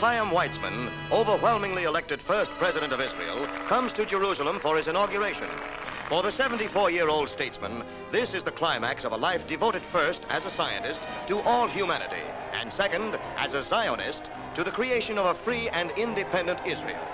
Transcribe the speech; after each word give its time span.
Chaim 0.00 0.30
Weizmann, 0.30 0.92
overwhelmingly 1.10 1.82
elected 1.82 2.22
first 2.22 2.52
president 2.52 2.92
of 2.92 3.00
Israel, 3.00 3.48
comes 3.66 3.92
to 3.94 4.06
Jerusalem 4.06 4.60
for 4.60 4.76
his 4.76 4.86
inauguration. 4.86 5.48
For 6.08 6.22
the 6.22 6.28
74-year-old 6.28 7.28
statesman, 7.28 7.82
this 8.12 8.32
is 8.32 8.44
the 8.44 8.52
climax 8.52 9.04
of 9.04 9.10
a 9.10 9.16
life 9.16 9.44
devoted 9.48 9.82
first 9.90 10.22
as 10.30 10.44
a 10.44 10.50
scientist 10.50 11.00
to 11.26 11.40
all 11.40 11.66
humanity, 11.66 12.22
and 12.60 12.72
second, 12.72 13.18
as 13.38 13.54
a 13.54 13.62
Zionist, 13.64 14.30
to 14.54 14.62
the 14.62 14.70
creation 14.70 15.18
of 15.18 15.26
a 15.26 15.34
free 15.34 15.68
and 15.70 15.90
independent 15.98 16.60
Israel. 16.64 17.04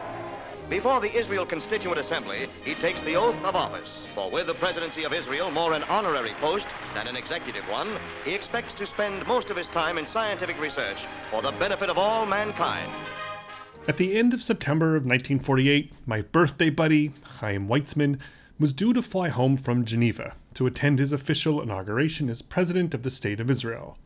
Before 0.70 0.98
the 0.98 1.14
Israel 1.14 1.44
Constituent 1.44 1.98
Assembly, 1.98 2.48
he 2.64 2.74
takes 2.74 3.02
the 3.02 3.16
oath 3.16 3.36
of 3.44 3.54
office, 3.54 4.06
for 4.14 4.30
with 4.30 4.46
the 4.46 4.54
presidency 4.54 5.04
of 5.04 5.12
Israel 5.12 5.50
more 5.50 5.74
an 5.74 5.82
honorary 5.84 6.32
post 6.40 6.66
than 6.94 7.06
an 7.06 7.16
executive 7.16 7.62
one, 7.68 7.88
he 8.24 8.34
expects 8.34 8.72
to 8.74 8.86
spend 8.86 9.26
most 9.26 9.50
of 9.50 9.58
his 9.58 9.68
time 9.68 9.98
in 9.98 10.06
scientific 10.06 10.58
research 10.58 11.06
for 11.30 11.42
the 11.42 11.52
benefit 11.52 11.90
of 11.90 11.98
all 11.98 12.24
mankind. 12.24 12.90
At 13.86 13.98
the 13.98 14.16
end 14.16 14.32
of 14.32 14.42
September 14.42 14.96
of 14.96 15.04
1948, 15.04 15.92
my 16.06 16.22
birthday 16.22 16.70
buddy, 16.70 17.12
Chaim 17.40 17.68
Weizmann, 17.68 18.18
was 18.58 18.72
due 18.72 18.94
to 18.94 19.02
fly 19.02 19.28
home 19.28 19.58
from 19.58 19.84
Geneva 19.84 20.34
to 20.54 20.66
attend 20.66 20.98
his 20.98 21.12
official 21.12 21.60
inauguration 21.60 22.30
as 22.30 22.40
President 22.40 22.94
of 22.94 23.02
the 23.02 23.10
State 23.10 23.38
of 23.38 23.50
Israel. 23.50 23.98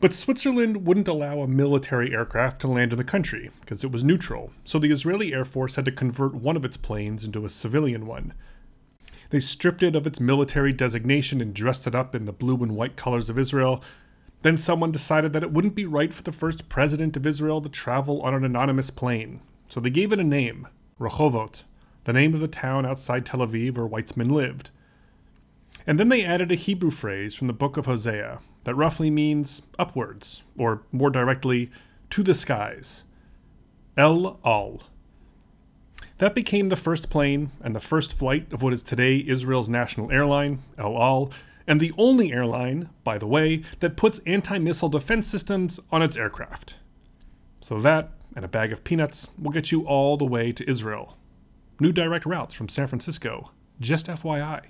But 0.00 0.14
Switzerland 0.14 0.86
wouldn't 0.86 1.08
allow 1.08 1.40
a 1.40 1.48
military 1.48 2.14
aircraft 2.14 2.60
to 2.62 2.68
land 2.68 2.92
in 2.92 2.98
the 2.98 3.04
country 3.04 3.50
because 3.60 3.84
it 3.84 3.92
was 3.92 4.02
neutral, 4.02 4.50
so 4.64 4.78
the 4.78 4.90
Israeli 4.90 5.34
Air 5.34 5.44
Force 5.44 5.76
had 5.76 5.84
to 5.84 5.92
convert 5.92 6.34
one 6.34 6.56
of 6.56 6.64
its 6.64 6.76
planes 6.76 7.24
into 7.24 7.44
a 7.44 7.50
civilian 7.50 8.06
one. 8.06 8.32
They 9.30 9.40
stripped 9.40 9.82
it 9.82 9.96
of 9.96 10.06
its 10.06 10.20
military 10.20 10.72
designation 10.72 11.40
and 11.40 11.52
dressed 11.52 11.86
it 11.86 11.94
up 11.94 12.14
in 12.14 12.24
the 12.24 12.32
blue 12.32 12.62
and 12.62 12.76
white 12.76 12.96
colors 12.96 13.28
of 13.28 13.38
Israel. 13.38 13.82
Then 14.42 14.56
someone 14.56 14.92
decided 14.92 15.32
that 15.32 15.42
it 15.42 15.52
wouldn't 15.52 15.74
be 15.74 15.86
right 15.86 16.12
for 16.12 16.22
the 16.22 16.32
first 16.32 16.68
president 16.68 17.16
of 17.16 17.26
Israel 17.26 17.60
to 17.60 17.68
travel 17.68 18.22
on 18.22 18.34
an 18.34 18.44
anonymous 18.44 18.90
plane, 18.90 19.40
so 19.68 19.80
they 19.80 19.90
gave 19.90 20.12
it 20.12 20.20
a 20.20 20.24
name 20.24 20.68
Rehovot, 21.00 21.64
the 22.04 22.12
name 22.12 22.34
of 22.34 22.40
the 22.40 22.48
town 22.48 22.86
outside 22.86 23.26
Tel 23.26 23.40
Aviv 23.40 23.76
where 23.76 23.88
Weizmann 23.88 24.30
lived. 24.30 24.70
And 25.86 25.98
then 25.98 26.08
they 26.08 26.24
added 26.24 26.52
a 26.52 26.56
Hebrew 26.56 26.90
phrase 26.90 27.34
from 27.34 27.46
the 27.48 27.52
book 27.52 27.76
of 27.76 27.86
Hosea 27.86 28.40
that 28.64 28.74
roughly 28.74 29.10
means 29.10 29.62
upwards, 29.78 30.42
or 30.58 30.82
more 30.92 31.10
directly, 31.10 31.70
to 32.10 32.22
the 32.22 32.34
skies. 32.34 33.02
El 33.96 34.40
Al. 34.44 34.82
That 36.18 36.34
became 36.34 36.68
the 36.68 36.76
first 36.76 37.10
plane 37.10 37.50
and 37.60 37.74
the 37.74 37.80
first 37.80 38.16
flight 38.16 38.52
of 38.52 38.62
what 38.62 38.72
is 38.72 38.82
today 38.82 39.24
Israel's 39.26 39.68
national 39.68 40.10
airline, 40.10 40.60
El 40.78 41.00
Al, 41.00 41.30
and 41.66 41.80
the 41.80 41.92
only 41.96 42.32
airline, 42.32 42.90
by 43.04 43.18
the 43.18 43.26
way, 43.26 43.62
that 43.80 43.96
puts 43.96 44.20
anti 44.26 44.58
missile 44.58 44.88
defense 44.88 45.26
systems 45.26 45.80
on 45.90 46.02
its 46.02 46.16
aircraft. 46.16 46.76
So 47.60 47.78
that 47.80 48.12
and 48.36 48.44
a 48.44 48.48
bag 48.48 48.72
of 48.72 48.84
peanuts 48.84 49.30
will 49.40 49.50
get 49.50 49.72
you 49.72 49.86
all 49.86 50.16
the 50.16 50.24
way 50.24 50.52
to 50.52 50.68
Israel. 50.68 51.16
New 51.80 51.92
direct 51.92 52.26
routes 52.26 52.54
from 52.54 52.68
San 52.68 52.86
Francisco, 52.86 53.50
just 53.80 54.06
FYI. 54.06 54.62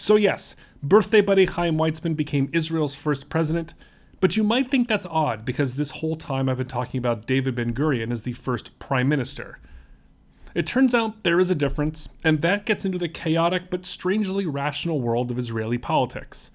So, 0.00 0.14
yes, 0.14 0.54
birthday 0.80 1.20
buddy 1.20 1.44
Chaim 1.44 1.76
Weizmann 1.76 2.14
became 2.14 2.50
Israel's 2.52 2.94
first 2.94 3.28
president, 3.28 3.74
but 4.20 4.36
you 4.36 4.44
might 4.44 4.68
think 4.68 4.86
that's 4.86 5.04
odd 5.06 5.44
because 5.44 5.74
this 5.74 5.90
whole 5.90 6.14
time 6.14 6.48
I've 6.48 6.58
been 6.58 6.68
talking 6.68 6.98
about 6.98 7.26
David 7.26 7.56
Ben 7.56 7.74
Gurion 7.74 8.12
as 8.12 8.22
the 8.22 8.32
first 8.32 8.78
prime 8.78 9.08
minister. 9.08 9.58
It 10.54 10.68
turns 10.68 10.94
out 10.94 11.24
there 11.24 11.40
is 11.40 11.50
a 11.50 11.56
difference, 11.56 12.08
and 12.22 12.42
that 12.42 12.64
gets 12.64 12.84
into 12.84 12.96
the 12.96 13.08
chaotic 13.08 13.70
but 13.70 13.84
strangely 13.84 14.46
rational 14.46 15.00
world 15.00 15.32
of 15.32 15.38
Israeli 15.38 15.78
politics. 15.78 16.52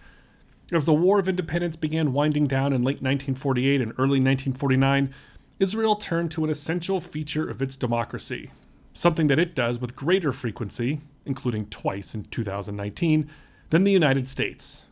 As 0.72 0.86
the 0.86 0.94
War 0.94 1.20
of 1.20 1.28
Independence 1.28 1.76
began 1.76 2.14
winding 2.14 2.48
down 2.48 2.72
in 2.72 2.82
late 2.82 3.02
1948 3.02 3.82
and 3.82 3.92
early 3.98 4.22
1949, 4.22 5.14
Israel 5.60 5.98
turned 5.98 6.32
to 6.32 6.46
an 6.46 6.50
essential 6.50 7.02
feature 7.02 7.50
of 7.50 7.62
its 7.62 7.76
democracy, 7.76 8.52
something 8.94 9.28
that 9.28 9.38
it 9.38 9.54
does 9.54 9.80
with 9.80 9.98
greater 9.98 10.32
frequency, 10.32 11.02
including 11.26 11.66
twice 11.68 12.16
in 12.16 12.24
2019, 12.26 13.30
than 13.70 13.84
the 13.84 13.92
United 13.92 14.30
States 14.30 14.86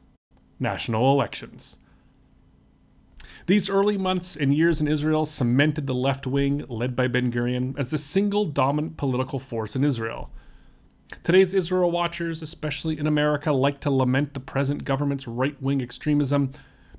national 0.59 1.11
elections. 1.11 1.77
These 3.47 3.69
early 3.69 3.97
months 3.97 4.35
and 4.35 4.53
years 4.53 4.79
in 4.79 4.87
Israel 4.87 5.25
cemented 5.25 5.87
the 5.87 5.95
left 5.95 6.27
wing, 6.27 6.63
led 6.69 6.95
by 6.95 7.07
Ben 7.07 7.31
Gurion, 7.31 7.77
as 7.77 7.89
the 7.89 7.97
single 7.97 8.45
dominant 8.45 8.97
political 8.97 9.39
force 9.39 9.75
in 9.75 9.83
Israel. 9.83 10.29
Today's 11.23 11.53
Israel 11.53 11.91
watchers, 11.91 12.41
especially 12.41 12.97
in 12.97 13.07
America, 13.07 13.51
like 13.51 13.79
to 13.81 13.91
lament 13.91 14.33
the 14.33 14.39
present 14.39 14.85
government's 14.85 15.27
right 15.27 15.59
wing 15.61 15.81
extremism, 15.81 16.51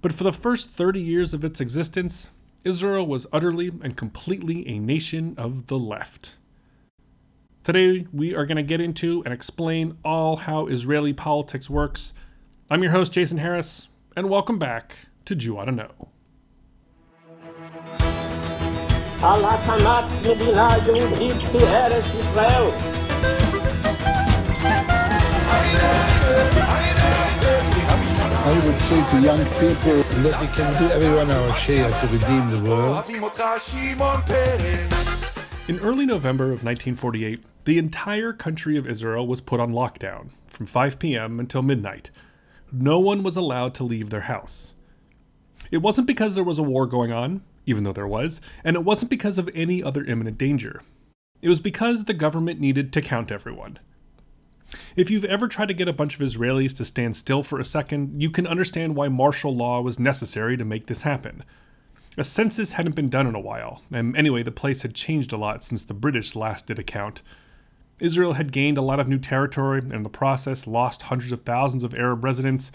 but 0.03 0.12
for 0.12 0.25
the 0.25 0.32
first 0.32 0.69
30 0.69 1.00
years 1.00 1.32
of 1.32 1.44
its 1.44 1.60
existence, 1.60 2.28
Israel 2.65 3.06
was 3.06 3.26
utterly 3.32 3.69
and 3.82 3.97
completely 3.97 4.69
a 4.69 4.78
nation 4.78 5.34
of 5.38 5.69
the 5.69 5.78
left. 5.78 6.37
Today, 7.63 8.07
we 8.13 8.33
are 8.33 8.45
going 8.45 8.57
to 8.57 8.63
get 8.63 8.79
into 8.79 9.22
and 9.25 9.33
explain 9.33 9.97
all 10.05 10.38
how 10.38 10.67
Israeli 10.67 11.13
politics 11.13 11.69
works. 11.69 12.13
I'm 12.69 12.81
your 12.81 12.91
host, 12.91 13.11
Jason 13.11 13.38
Harris, 13.38 13.89
and 14.16 14.29
welcome 14.29 14.57
back 14.57 14.95
to 15.25 15.35
Jew 15.35 15.57
Ought 15.57 15.66
to 15.66 15.72
Know. 15.72 16.07
על 19.22 19.45
הקמת 19.45 20.03
מדינה 20.22 20.69
יהודית 20.85 21.38
בארץ 21.53 22.05
ישראל. 22.16 22.63
I 28.47 28.59
would 28.66 28.79
say 28.88 29.01
to 29.11 29.17
young 29.29 29.44
people 29.59 30.00
that 30.23 30.35
we 30.41 30.47
can 30.55 30.72
do 30.81 30.85
everyone 30.97 31.29
our 31.29 31.53
share 31.55 31.91
to 32.00 32.07
redeem 32.07 32.50
the 32.50 32.61
world. 32.69 32.95
In 35.68 35.78
early 35.78 36.06
November 36.06 36.46
of 36.46 36.64
1948, 36.64 37.44
the 37.66 37.78
entire 37.78 38.32
country 38.32 38.76
of 38.76 38.88
Israel 38.88 39.28
was 39.28 39.40
put 39.40 39.60
on 39.60 39.72
lockdown 39.72 40.30
from 40.48 40.66
5 40.66 40.98
p.m. 40.98 41.38
until 41.38 41.62
midnight. 41.62 42.10
No 42.72 42.98
one 42.98 43.22
was 43.22 43.36
allowed 43.36 43.72
to 43.74 43.84
leave 43.84 44.10
their 44.10 44.22
house. 44.22 44.74
It 45.70 45.78
wasn't 45.78 46.08
because 46.08 46.34
there 46.34 46.42
was 46.42 46.58
a 46.58 46.64
war 46.64 46.86
going 46.86 47.12
on, 47.12 47.42
even 47.64 47.84
though 47.84 47.92
there 47.92 48.08
was, 48.08 48.40
and 48.64 48.74
it 48.74 48.84
wasn't 48.84 49.10
because 49.10 49.38
of 49.38 49.48
any 49.54 49.80
other 49.84 50.04
imminent 50.04 50.36
danger. 50.36 50.82
It 51.40 51.48
was 51.48 51.60
because 51.60 52.04
the 52.04 52.12
government 52.12 52.58
needed 52.58 52.92
to 52.94 53.00
count 53.00 53.30
everyone. 53.30 53.78
If 54.96 55.12
you've 55.12 55.24
ever 55.24 55.46
tried 55.46 55.68
to 55.68 55.74
get 55.74 55.86
a 55.86 55.92
bunch 55.92 56.16
of 56.16 56.20
Israelis 56.20 56.76
to 56.78 56.84
stand 56.84 57.14
still 57.14 57.44
for 57.44 57.60
a 57.60 57.64
second, 57.64 58.20
you 58.20 58.30
can 58.30 58.48
understand 58.48 58.96
why 58.96 59.08
martial 59.08 59.54
law 59.54 59.80
was 59.80 60.00
necessary 60.00 60.56
to 60.56 60.64
make 60.64 60.86
this 60.86 61.02
happen. 61.02 61.44
A 62.18 62.24
census 62.24 62.72
hadn't 62.72 62.94
been 62.94 63.08
done 63.08 63.26
in 63.26 63.34
a 63.34 63.40
while, 63.40 63.80
and 63.90 64.14
anyway, 64.14 64.42
the 64.42 64.50
place 64.50 64.82
had 64.82 64.94
changed 64.94 65.32
a 65.32 65.38
lot 65.38 65.64
since 65.64 65.84
the 65.84 65.94
British 65.94 66.36
last 66.36 66.66
did 66.66 66.78
a 66.78 66.82
count. 66.82 67.22
Israel 68.00 68.34
had 68.34 68.52
gained 68.52 68.76
a 68.76 68.82
lot 68.82 69.00
of 69.00 69.08
new 69.08 69.18
territory 69.18 69.78
and 69.78 69.94
in 69.94 70.02
the 70.02 70.10
process 70.10 70.66
lost 70.66 71.02
hundreds 71.02 71.32
of 71.32 71.42
thousands 71.42 71.84
of 71.84 71.94
Arab 71.94 72.22
residents, 72.22 72.70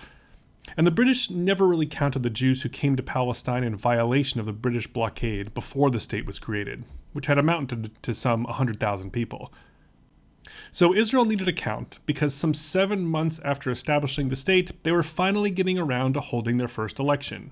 and 0.75 0.87
the 0.87 0.91
British 0.91 1.29
never 1.29 1.67
really 1.67 1.85
counted 1.85 2.23
the 2.23 2.31
Jews 2.31 2.63
who 2.63 2.69
came 2.69 2.95
to 2.95 3.03
Palestine 3.03 3.63
in 3.63 3.75
violation 3.75 4.39
of 4.39 4.47
the 4.47 4.53
British 4.53 4.87
blockade 4.87 5.53
before 5.53 5.91
the 5.91 5.99
state 5.99 6.25
was 6.25 6.39
created, 6.39 6.83
which 7.13 7.27
had 7.27 7.37
amounted 7.37 7.91
to 8.01 8.15
some 8.15 8.41
100,000 8.43 9.11
people. 9.11 9.53
So 10.71 10.95
Israel 10.95 11.25
needed 11.25 11.47
a 11.47 11.53
count 11.53 11.99
because 12.07 12.33
some 12.33 12.55
seven 12.55 13.05
months 13.05 13.39
after 13.45 13.69
establishing 13.69 14.29
the 14.29 14.35
state, 14.35 14.71
they 14.81 14.91
were 14.91 15.03
finally 15.03 15.51
getting 15.51 15.77
around 15.77 16.13
to 16.13 16.21
holding 16.21 16.57
their 16.57 16.67
first 16.67 16.97
election. 16.97 17.51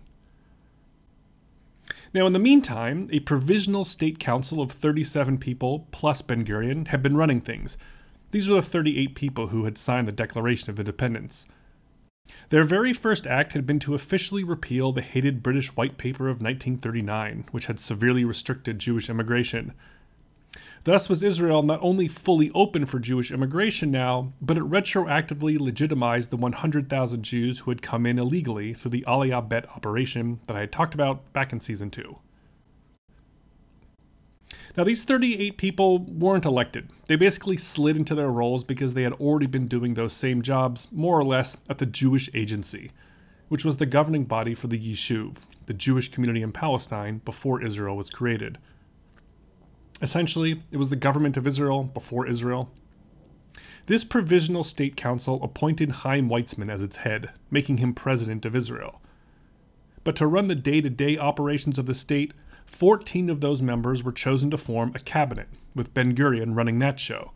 Now, 2.15 2.27
in 2.27 2.31
the 2.31 2.39
meantime, 2.39 3.09
a 3.11 3.19
provisional 3.19 3.83
state 3.83 4.19
council 4.19 4.61
of 4.61 4.71
37 4.71 5.37
people 5.37 5.85
plus 5.91 6.21
Ben 6.21 6.45
Gurion 6.45 6.87
had 6.87 7.03
been 7.03 7.17
running 7.17 7.41
things. 7.41 7.77
These 8.31 8.47
were 8.47 8.55
the 8.55 8.61
38 8.61 9.15
people 9.15 9.47
who 9.47 9.65
had 9.65 9.77
signed 9.77 10.07
the 10.07 10.13
Declaration 10.13 10.69
of 10.69 10.79
Independence. 10.79 11.45
Their 12.51 12.63
very 12.63 12.93
first 12.93 13.27
act 13.27 13.51
had 13.51 13.67
been 13.67 13.79
to 13.79 13.95
officially 13.95 14.45
repeal 14.45 14.93
the 14.93 15.01
hated 15.01 15.43
British 15.43 15.67
White 15.75 15.97
Paper 15.97 16.29
of 16.29 16.41
1939, 16.41 17.49
which 17.51 17.65
had 17.65 17.81
severely 17.81 18.23
restricted 18.23 18.79
Jewish 18.79 19.09
immigration. 19.09 19.73
Thus 20.85 21.09
was 21.09 21.23
Israel 21.23 21.63
not 21.63 21.79
only 21.81 22.07
fully 22.07 22.51
open 22.53 22.85
for 22.85 22.99
Jewish 22.99 23.31
immigration 23.31 23.89
now, 23.89 24.33
but 24.39 24.55
it 24.55 24.63
retroactively 24.63 25.59
legitimized 25.59 26.29
the 26.29 26.37
100,000 26.37 27.23
Jews 27.23 27.57
who 27.57 27.71
had 27.71 27.81
come 27.81 28.05
in 28.05 28.19
illegally 28.19 28.75
through 28.75 28.91
the 28.91 29.03
Aliyah 29.07 29.49
Bet 29.49 29.67
operation 29.69 30.39
that 30.45 30.55
I 30.55 30.59
had 30.59 30.71
talked 30.71 30.93
about 30.93 31.33
back 31.33 31.51
in 31.51 31.59
season 31.59 31.89
2. 31.89 32.19
Now, 34.77 34.83
these 34.83 35.03
38 35.03 35.57
people 35.57 35.99
weren't 35.99 36.45
elected. 36.45 36.91
They 37.07 37.15
basically 37.15 37.57
slid 37.57 37.97
into 37.97 38.13
their 38.13 38.29
roles 38.29 38.63
because 38.63 38.93
they 38.93 39.03
had 39.03 39.13
already 39.13 39.47
been 39.47 39.67
doing 39.67 39.95
those 39.95 40.13
same 40.13 40.43
jobs, 40.43 40.87
more 40.91 41.17
or 41.17 41.23
less, 41.23 41.57
at 41.67 41.79
the 41.79 41.87
Jewish 41.87 42.29
Agency, 42.35 42.91
which 43.47 43.65
was 43.65 43.77
the 43.77 43.87
governing 43.87 44.25
body 44.25 44.53
for 44.53 44.67
the 44.67 44.79
Yishuv, 44.79 45.37
the 45.65 45.73
Jewish 45.73 46.11
community 46.11 46.43
in 46.43 46.51
Palestine, 46.51 47.21
before 47.25 47.63
Israel 47.63 47.97
was 47.97 48.11
created. 48.11 48.59
Essentially, 50.05 50.61
it 50.69 50.77
was 50.77 50.89
the 50.89 50.95
government 50.95 51.35
of 51.35 51.47
Israel 51.47 51.81
before 51.81 52.27
Israel. 52.27 52.69
This 53.87 54.03
provisional 54.03 54.63
state 54.63 54.95
council 54.95 55.41
appointed 55.41 56.03
Chaim 56.03 56.29
Weizmann 56.29 56.71
as 56.71 56.83
its 56.83 56.97
head, 56.97 57.31
making 57.49 57.77
him 57.77 57.95
president 57.95 58.45
of 58.45 58.55
Israel. 58.55 59.01
But 60.03 60.15
to 60.17 60.27
run 60.27 60.45
the 60.45 60.53
day 60.53 60.79
to 60.79 60.91
day 60.91 61.17
operations 61.17 61.79
of 61.79 61.87
the 61.87 61.95
state, 61.95 62.35
14 62.67 63.31
of 63.31 63.41
those 63.41 63.63
members 63.63 64.03
were 64.03 64.11
chosen 64.11 64.51
to 64.51 64.59
form 64.59 64.91
a 64.93 64.99
cabinet, 64.99 65.47
with 65.73 65.95
Ben 65.95 66.13
Gurion 66.13 66.55
running 66.55 66.77
that 66.77 66.99
show. 66.99 67.31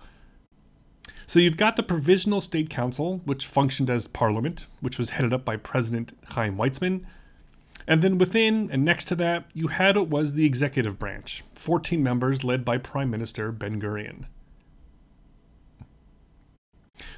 So 1.25 1.39
you've 1.39 1.57
got 1.57 1.75
the 1.75 1.81
Provisional 1.81 2.39
State 2.39 2.69
Council, 2.69 3.23
which 3.25 3.47
functioned 3.47 3.89
as 3.89 4.05
parliament, 4.05 4.67
which 4.79 4.99
was 4.99 5.09
headed 5.09 5.33
up 5.33 5.43
by 5.43 5.57
President 5.57 6.15
Chaim 6.23 6.55
Weizmann. 6.55 7.03
And 7.89 8.03
then 8.03 8.19
within 8.19 8.69
and 8.71 8.85
next 8.85 9.05
to 9.05 9.15
that, 9.15 9.45
you 9.55 9.67
had 9.67 9.97
what 9.97 10.09
was 10.09 10.33
the 10.33 10.45
executive 10.45 10.99
branch, 10.99 11.43
14 11.53 12.03
members 12.03 12.43
led 12.43 12.63
by 12.63 12.77
Prime 12.77 13.09
Minister 13.09 13.51
Ben 13.51 13.81
Gurion. 13.81 14.25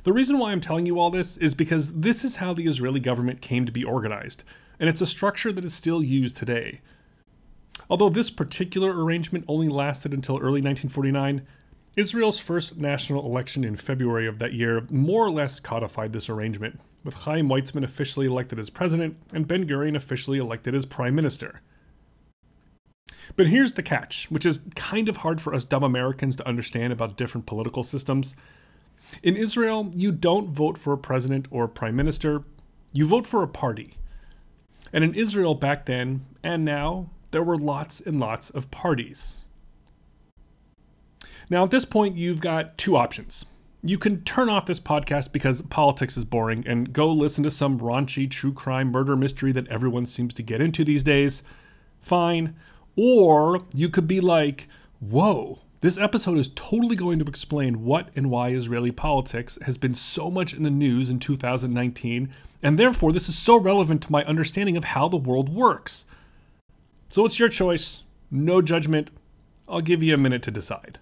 The 0.04 0.14
reason 0.14 0.40
why 0.40 0.52
I'm 0.52 0.62
telling 0.62 0.86
you 0.86 0.98
all 0.98 1.10
this 1.10 1.36
is 1.36 1.54
because 1.54 1.92
this 1.92 2.24
is 2.24 2.38
how 2.38 2.54
the 2.54 2.68
Israeli 2.68 3.02
government 3.02 3.42
came 3.42 3.66
to 3.66 3.72
be 3.72 3.84
organized, 3.84 4.46
and 4.80 4.88
it's 4.88 5.02
a 5.02 5.06
structure 5.06 5.52
that 5.52 5.66
is 5.66 5.74
still 5.74 6.02
used 6.02 6.38
today. 6.38 6.80
Although 7.90 8.10
this 8.10 8.30
particular 8.30 9.04
arrangement 9.04 9.44
only 9.50 9.68
lasted 9.68 10.14
until 10.14 10.38
early 10.38 10.62
1949, 10.62 11.46
Israel's 11.98 12.40
first 12.40 12.78
national 12.78 13.26
election 13.26 13.66
in 13.66 13.76
February 13.76 14.26
of 14.26 14.40
that 14.40 14.54
year 14.54 14.88
more 14.90 15.26
or 15.26 15.32
less 15.32 15.60
codified 15.60 16.14
this 16.14 16.30
arrangement, 16.30 16.80
with 17.04 17.16
Chaim 17.16 17.48
Weizmann 17.48 17.84
officially 17.84 18.26
elected 18.26 18.60
as 18.60 18.70
president 18.70 19.18
and 19.34 19.48
Ben 19.48 19.68
Gurion 19.68 19.96
officially 19.96 20.38
elected 20.38 20.76
as 20.76 20.86
prime 20.86 21.16
minister. 21.16 21.62
But 23.36 23.48
here's 23.48 23.74
the 23.74 23.84
catch, 23.84 24.30
which 24.30 24.46
is 24.46 24.60
kind 24.76 25.10
of 25.10 25.18
hard 25.18 25.40
for 25.40 25.54
us 25.54 25.66
dumb 25.66 25.84
Americans 25.84 26.36
to 26.38 26.48
understand 26.48 26.92
about 26.94 27.18
different 27.18 27.46
political 27.46 27.84
systems. 27.84 28.36
In 29.24 29.36
Israel, 29.36 29.92
you 29.96 30.12
don't 30.12 30.50
vote 30.50 30.78
for 30.78 30.94
a 30.94 30.98
president 30.98 31.48
or 31.52 31.66
a 31.66 31.70
prime 31.70 31.96
minister, 31.96 32.44
you 32.94 33.08
vote 33.08 33.26
for 33.26 33.44
a 33.44 33.48
party. 33.48 33.96
And 34.94 35.04
in 35.04 35.14
Israel 35.14 35.56
back 35.56 35.86
then, 35.86 36.26
and 36.44 36.66
now, 36.66 37.10
there 37.32 37.44
were 37.44 37.58
lots 37.58 38.02
and 38.02 38.20
lots 38.20 38.50
of 38.50 38.72
parties. 38.72 39.46
Now, 41.50 41.64
at 41.64 41.72
this 41.72 41.86
point, 41.86 42.18
you've 42.18 42.42
got 42.42 42.78
two 42.78 42.96
options. 42.98 43.46
You 43.84 43.98
can 43.98 44.24
turn 44.24 44.48
off 44.48 44.68
this 44.68 44.80
podcast 44.80 45.32
because 45.32 45.64
politics 45.64 46.16
is 46.16 46.24
boring 46.24 46.64
and 46.68 46.94
go 46.94 47.12
listen 47.12 47.44
to 47.46 47.50
some 47.50 47.80
raunchy 47.80 48.30
true 48.30 48.54
crime 48.54 48.92
murder 48.92 49.16
mystery 49.16 49.52
that 49.54 49.68
everyone 49.70 50.06
seems 50.06 50.36
to 50.36 50.44
get 50.44 50.62
into 50.62 50.84
these 50.84 51.02
days. 51.02 51.42
Fine. 52.00 52.56
Or 52.96 53.64
you 53.74 53.90
could 53.90 54.08
be 54.08 54.20
like, 54.20 54.68
whoa, 55.00 55.60
this 55.80 55.98
episode 55.98 56.38
is 56.38 56.50
totally 56.50 56.96
going 56.96 57.18
to 57.18 57.26
explain 57.26 57.84
what 57.84 58.10
and 58.16 58.30
why 58.30 58.50
Israeli 58.50 58.92
politics 58.92 59.58
has 59.64 59.78
been 59.78 59.96
so 59.96 60.30
much 60.30 60.54
in 60.54 60.62
the 60.62 60.70
news 60.70 61.10
in 61.10 61.18
2019, 61.18 62.30
and 62.62 62.78
therefore 62.78 63.12
this 63.12 63.28
is 63.28 63.36
so 63.36 63.58
relevant 63.58 64.04
to 64.04 64.12
my 64.12 64.24
understanding 64.26 64.78
of 64.78 64.84
how 64.84 65.08
the 65.08 65.18
world 65.18 65.50
works. 65.50 66.06
So 67.10 67.26
it's 67.26 67.40
your 67.40 67.50
choice, 67.50 68.04
no 68.30 68.62
judgment. 68.62 69.10
I'll 69.68 69.82
give 69.82 70.04
you 70.04 70.14
a 70.14 70.18
minute 70.18 70.44
to 70.44 70.52
decide. 70.52 71.00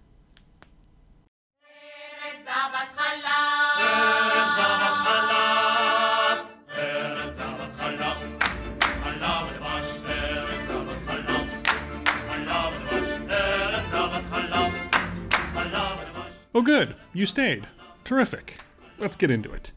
Oh, 16.60 16.62
good. 16.62 16.94
You 17.14 17.26
stayed. 17.26 17.66
Terrific. 18.04 18.58
Let's 18.98 19.16
get 19.16 19.32
into 19.32 19.50
it. 19.50 19.72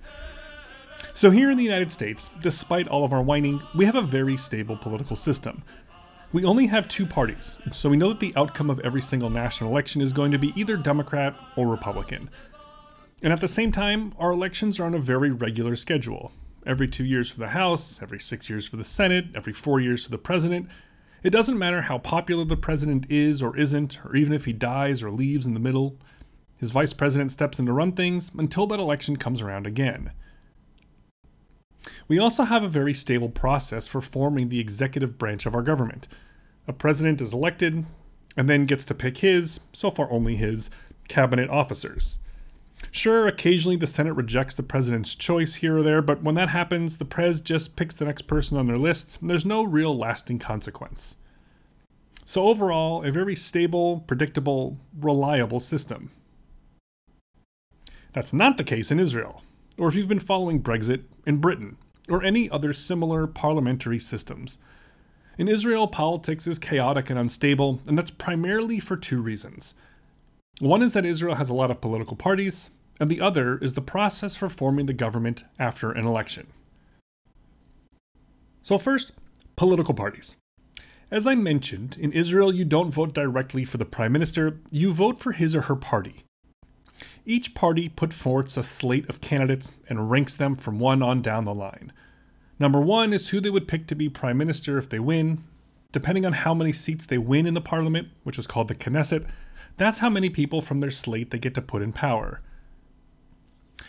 So, 1.14 1.30
here 1.30 1.48
in 1.48 1.56
the 1.56 1.62
United 1.62 1.92
States, 1.92 2.28
despite 2.40 2.88
all 2.88 3.04
of 3.04 3.12
our 3.12 3.22
whining, 3.22 3.62
we 3.76 3.84
have 3.84 3.94
a 3.94 4.02
very 4.02 4.36
stable 4.36 4.76
political 4.76 5.14
system. 5.14 5.62
We 6.32 6.44
only 6.44 6.66
have 6.66 6.88
two 6.88 7.06
parties, 7.06 7.56
so 7.70 7.88
we 7.88 7.96
know 7.96 8.08
that 8.08 8.18
the 8.18 8.34
outcome 8.34 8.68
of 8.68 8.80
every 8.80 9.00
single 9.00 9.30
national 9.30 9.70
election 9.70 10.02
is 10.02 10.12
going 10.12 10.32
to 10.32 10.40
be 10.40 10.52
either 10.56 10.76
Democrat 10.76 11.36
or 11.56 11.68
Republican. 11.68 12.28
And 13.22 13.32
at 13.32 13.40
the 13.40 13.46
same 13.46 13.70
time, 13.70 14.12
our 14.18 14.32
elections 14.32 14.80
are 14.80 14.84
on 14.84 14.94
a 14.94 14.98
very 14.98 15.30
regular 15.30 15.76
schedule. 15.76 16.32
Every 16.66 16.88
two 16.88 17.04
years 17.04 17.30
for 17.30 17.38
the 17.38 17.50
House, 17.50 18.02
every 18.02 18.18
six 18.18 18.50
years 18.50 18.66
for 18.66 18.76
the 18.76 18.82
Senate, 18.82 19.26
every 19.36 19.52
four 19.52 19.78
years 19.78 20.02
for 20.02 20.10
the 20.10 20.18
President. 20.18 20.68
It 21.22 21.30
doesn't 21.30 21.60
matter 21.60 21.82
how 21.82 21.98
popular 21.98 22.44
the 22.44 22.56
President 22.56 23.06
is 23.08 23.40
or 23.40 23.56
isn't, 23.56 24.04
or 24.04 24.16
even 24.16 24.32
if 24.32 24.46
he 24.46 24.52
dies 24.52 25.00
or 25.04 25.12
leaves 25.12 25.46
in 25.46 25.54
the 25.54 25.60
middle. 25.60 25.96
His 26.62 26.70
vice 26.70 26.92
president 26.92 27.32
steps 27.32 27.58
in 27.58 27.66
to 27.66 27.72
run 27.72 27.90
things 27.90 28.30
until 28.38 28.68
that 28.68 28.78
election 28.78 29.16
comes 29.16 29.40
around 29.40 29.66
again. 29.66 30.12
We 32.06 32.20
also 32.20 32.44
have 32.44 32.62
a 32.62 32.68
very 32.68 32.94
stable 32.94 33.30
process 33.30 33.88
for 33.88 34.00
forming 34.00 34.48
the 34.48 34.60
executive 34.60 35.18
branch 35.18 35.44
of 35.44 35.56
our 35.56 35.62
government. 35.62 36.06
A 36.68 36.72
president 36.72 37.20
is 37.20 37.32
elected 37.32 37.84
and 38.36 38.48
then 38.48 38.66
gets 38.66 38.84
to 38.84 38.94
pick 38.94 39.18
his, 39.18 39.58
so 39.72 39.90
far 39.90 40.08
only 40.12 40.36
his, 40.36 40.70
cabinet 41.08 41.50
officers. 41.50 42.20
Sure, 42.92 43.26
occasionally 43.26 43.76
the 43.76 43.84
Senate 43.88 44.14
rejects 44.14 44.54
the 44.54 44.62
president's 44.62 45.16
choice 45.16 45.56
here 45.56 45.78
or 45.78 45.82
there, 45.82 46.00
but 46.00 46.22
when 46.22 46.36
that 46.36 46.50
happens, 46.50 46.96
the 46.96 47.04
prez 47.04 47.40
just 47.40 47.74
picks 47.74 47.96
the 47.96 48.04
next 48.04 48.28
person 48.28 48.56
on 48.56 48.68
their 48.68 48.78
list, 48.78 49.20
and 49.20 49.28
there's 49.28 49.44
no 49.44 49.64
real 49.64 49.98
lasting 49.98 50.38
consequence. 50.38 51.16
So, 52.24 52.44
overall, 52.44 53.02
a 53.02 53.10
very 53.10 53.34
stable, 53.34 54.04
predictable, 54.06 54.78
reliable 55.00 55.58
system. 55.58 56.12
That's 58.12 58.32
not 58.32 58.56
the 58.56 58.64
case 58.64 58.90
in 58.90 59.00
Israel, 59.00 59.42
or 59.78 59.88
if 59.88 59.94
you've 59.94 60.08
been 60.08 60.20
following 60.20 60.62
Brexit 60.62 61.04
in 61.26 61.38
Britain, 61.38 61.76
or 62.08 62.22
any 62.22 62.50
other 62.50 62.72
similar 62.72 63.26
parliamentary 63.26 63.98
systems. 63.98 64.58
In 65.38 65.48
Israel, 65.48 65.88
politics 65.88 66.46
is 66.46 66.58
chaotic 66.58 67.08
and 67.08 67.18
unstable, 67.18 67.80
and 67.86 67.96
that's 67.96 68.10
primarily 68.10 68.78
for 68.78 68.96
two 68.96 69.22
reasons. 69.22 69.74
One 70.60 70.82
is 70.82 70.92
that 70.92 71.06
Israel 71.06 71.36
has 71.36 71.48
a 71.48 71.54
lot 71.54 71.70
of 71.70 71.80
political 71.80 72.16
parties, 72.16 72.70
and 73.00 73.10
the 73.10 73.20
other 73.20 73.56
is 73.58 73.74
the 73.74 73.80
process 73.80 74.36
for 74.36 74.48
forming 74.48 74.86
the 74.86 74.92
government 74.92 75.44
after 75.58 75.90
an 75.90 76.06
election. 76.06 76.48
So, 78.60 78.78
first, 78.78 79.12
political 79.56 79.94
parties. 79.94 80.36
As 81.10 81.26
I 81.26 81.34
mentioned, 81.34 81.96
in 81.98 82.12
Israel, 82.12 82.54
you 82.54 82.64
don't 82.64 82.90
vote 82.90 83.14
directly 83.14 83.64
for 83.64 83.78
the 83.78 83.84
prime 83.84 84.12
minister, 84.12 84.60
you 84.70 84.92
vote 84.92 85.18
for 85.18 85.32
his 85.32 85.56
or 85.56 85.62
her 85.62 85.76
party. 85.76 86.24
Each 87.24 87.54
party 87.54 87.88
put 87.88 88.12
forth 88.12 88.56
a 88.56 88.62
slate 88.62 89.08
of 89.08 89.20
candidates 89.20 89.70
and 89.88 90.10
ranks 90.10 90.34
them 90.34 90.54
from 90.54 90.80
one 90.80 91.02
on 91.02 91.22
down 91.22 91.44
the 91.44 91.54
line. 91.54 91.92
Number 92.58 92.80
one 92.80 93.12
is 93.12 93.28
who 93.28 93.40
they 93.40 93.50
would 93.50 93.68
pick 93.68 93.86
to 93.88 93.94
be 93.94 94.08
prime 94.08 94.38
minister 94.38 94.76
if 94.78 94.88
they 94.88 94.98
win. 94.98 95.44
Depending 95.92 96.26
on 96.26 96.32
how 96.32 96.54
many 96.54 96.72
seats 96.72 97.06
they 97.06 97.18
win 97.18 97.46
in 97.46 97.54
the 97.54 97.60
parliament, 97.60 98.08
which 98.24 98.38
is 98.38 98.46
called 98.46 98.68
the 98.68 98.74
Knesset, 98.74 99.26
that's 99.76 100.00
how 100.00 100.08
many 100.08 100.30
people 100.30 100.60
from 100.60 100.80
their 100.80 100.90
slate 100.90 101.30
they 101.30 101.38
get 101.38 101.54
to 101.54 101.62
put 101.62 101.82
in 101.82 101.92
power. 101.92 102.40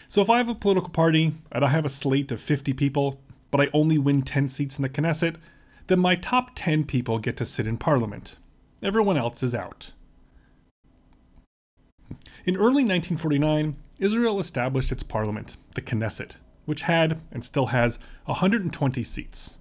So 0.10 0.22
if 0.22 0.30
I 0.30 0.38
have 0.38 0.50
a 0.50 0.56
political 0.56 0.92
party 0.92 1.34
and 1.52 1.66
I 1.66 1.70
have 1.70 1.86
a 1.86 1.90
slate 1.90 2.32
of 2.32 2.42
50 2.42 2.74
people, 2.74 3.20
but 3.50 3.62
I 3.62 3.70
only 3.74 3.98
win 3.98 4.22
10 4.22 4.48
seats 4.48 4.78
in 4.78 4.84
the 4.84 4.90
Knesset, 4.90 5.38
then 5.88 6.00
my 6.00 6.16
top 6.16 6.52
10 6.56 6.86
people 6.86 7.20
get 7.20 7.38
to 7.38 7.46
sit 7.46 7.68
in 7.68 7.78
parliament. 7.78 8.38
Everyone 8.82 9.18
else 9.18 9.42
is 9.42 9.56
out. 9.56 9.92
In 12.46 12.56
early 12.58 12.84
1949, 12.84 13.76
Israel 14.00 14.40
established 14.40 14.92
its 14.92 15.04
parliament, 15.04 15.58
the 15.76 15.82
Knesset, 15.82 16.32
which 16.66 16.82
had, 16.82 17.22
and 17.32 17.44
still 17.44 17.68
has, 17.68 18.00
120 18.26 19.04
seats. 19.04 19.58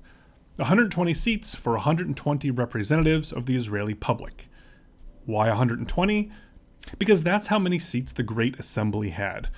120 0.56 1.14
seats 1.14 1.54
for 1.54 1.72
120 1.72 2.50
representatives 2.50 3.32
of 3.32 3.46
the 3.46 3.56
Israeli 3.56 3.94
public. 3.94 4.48
Why 5.24 5.48
120? 5.48 6.30
Because 6.98 7.22
that's 7.22 7.46
how 7.46 7.58
many 7.58 7.78
seats 7.78 8.12
the 8.12 8.22
Great 8.22 8.58
Assembly 8.58 9.10
had. 9.10 9.48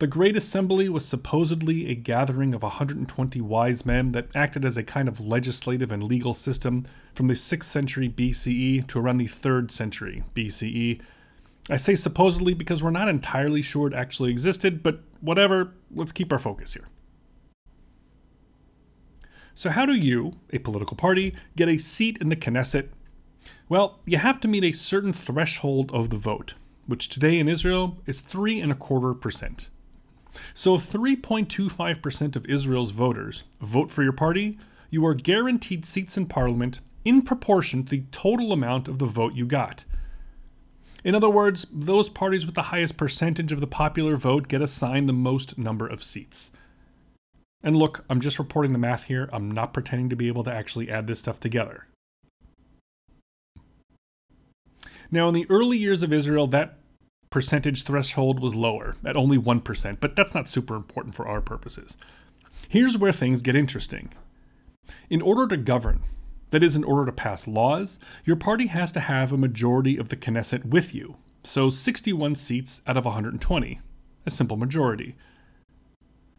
The 0.00 0.06
Great 0.08 0.34
Assembly 0.34 0.88
was 0.88 1.04
supposedly 1.04 1.88
a 1.88 1.94
gathering 1.94 2.52
of 2.52 2.62
120 2.62 3.40
wise 3.40 3.86
men 3.86 4.10
that 4.12 4.34
acted 4.34 4.64
as 4.64 4.76
a 4.76 4.82
kind 4.82 5.06
of 5.06 5.20
legislative 5.20 5.92
and 5.92 6.02
legal 6.02 6.34
system 6.34 6.84
from 7.14 7.28
the 7.28 7.34
6th 7.34 7.64
century 7.64 8.08
BCE 8.08 8.86
to 8.88 8.98
around 8.98 9.18
the 9.18 9.28
3rd 9.28 9.70
century 9.70 10.24
BCE 10.34 11.00
I 11.70 11.76
say 11.76 11.94
supposedly 11.94 12.52
because 12.52 12.82
we're 12.82 12.90
not 12.90 13.08
entirely 13.08 13.62
sure 13.62 13.86
it 13.86 13.94
actually 13.94 14.30
existed, 14.30 14.82
but 14.82 15.00
whatever, 15.20 15.72
let's 15.94 16.12
keep 16.12 16.30
our 16.32 16.38
focus 16.38 16.74
here. 16.74 16.88
So, 19.54 19.70
how 19.70 19.86
do 19.86 19.94
you, 19.94 20.32
a 20.52 20.58
political 20.58 20.96
party, 20.96 21.34
get 21.56 21.68
a 21.68 21.78
seat 21.78 22.18
in 22.18 22.28
the 22.28 22.36
Knesset? 22.36 22.88
Well, 23.68 24.00
you 24.04 24.18
have 24.18 24.40
to 24.40 24.48
meet 24.48 24.64
a 24.64 24.72
certain 24.72 25.12
threshold 25.12 25.90
of 25.92 26.10
the 26.10 26.16
vote, 26.16 26.54
which 26.86 27.08
today 27.08 27.38
in 27.38 27.48
Israel 27.48 27.96
is 28.04 28.20
three 28.20 28.60
and 28.60 28.72
a 28.72 28.74
quarter 28.74 29.14
percent. 29.14 29.70
So, 30.52 30.74
if 30.74 30.92
3.25% 30.92 32.36
of 32.36 32.46
Israel's 32.46 32.90
voters 32.90 33.44
vote 33.60 33.90
for 33.90 34.02
your 34.02 34.12
party, 34.12 34.58
you 34.90 35.06
are 35.06 35.14
guaranteed 35.14 35.86
seats 35.86 36.16
in 36.16 36.26
parliament 36.26 36.80
in 37.04 37.22
proportion 37.22 37.84
to 37.84 37.90
the 37.90 38.04
total 38.10 38.52
amount 38.52 38.88
of 38.88 38.98
the 38.98 39.06
vote 39.06 39.34
you 39.34 39.46
got. 39.46 39.84
In 41.04 41.14
other 41.14 41.28
words, 41.28 41.66
those 41.70 42.08
parties 42.08 42.46
with 42.46 42.54
the 42.54 42.62
highest 42.62 42.96
percentage 42.96 43.52
of 43.52 43.60
the 43.60 43.66
popular 43.66 44.16
vote 44.16 44.48
get 44.48 44.62
assigned 44.62 45.08
the 45.08 45.12
most 45.12 45.58
number 45.58 45.86
of 45.86 46.02
seats. 46.02 46.50
And 47.62 47.76
look, 47.76 48.04
I'm 48.08 48.20
just 48.20 48.38
reporting 48.38 48.72
the 48.72 48.78
math 48.78 49.04
here. 49.04 49.28
I'm 49.32 49.50
not 49.50 49.74
pretending 49.74 50.08
to 50.08 50.16
be 50.16 50.28
able 50.28 50.44
to 50.44 50.52
actually 50.52 50.90
add 50.90 51.06
this 51.06 51.18
stuff 51.18 51.40
together. 51.40 51.86
Now, 55.10 55.28
in 55.28 55.34
the 55.34 55.46
early 55.50 55.76
years 55.76 56.02
of 56.02 56.12
Israel, 56.12 56.46
that 56.48 56.78
percentage 57.30 57.84
threshold 57.84 58.40
was 58.40 58.54
lower, 58.54 58.96
at 59.04 59.16
only 59.16 59.38
1%, 59.38 60.00
but 60.00 60.16
that's 60.16 60.34
not 60.34 60.48
super 60.48 60.74
important 60.74 61.14
for 61.14 61.28
our 61.28 61.40
purposes. 61.40 61.96
Here's 62.68 62.96
where 62.96 63.12
things 63.12 63.42
get 63.42 63.56
interesting. 63.56 64.10
In 65.10 65.20
order 65.20 65.46
to 65.48 65.56
govern, 65.56 66.00
that 66.54 66.62
is, 66.62 66.76
in 66.76 66.84
order 66.84 67.04
to 67.04 67.12
pass 67.12 67.48
laws, 67.48 67.98
your 68.24 68.36
party 68.36 68.68
has 68.68 68.92
to 68.92 69.00
have 69.00 69.32
a 69.32 69.36
majority 69.36 69.96
of 69.96 70.08
the 70.08 70.16
Knesset 70.16 70.64
with 70.64 70.94
you, 70.94 71.16
so 71.42 71.68
61 71.68 72.36
seats 72.36 72.80
out 72.86 72.96
of 72.96 73.04
120, 73.04 73.80
a 74.24 74.30
simple 74.30 74.56
majority. 74.56 75.16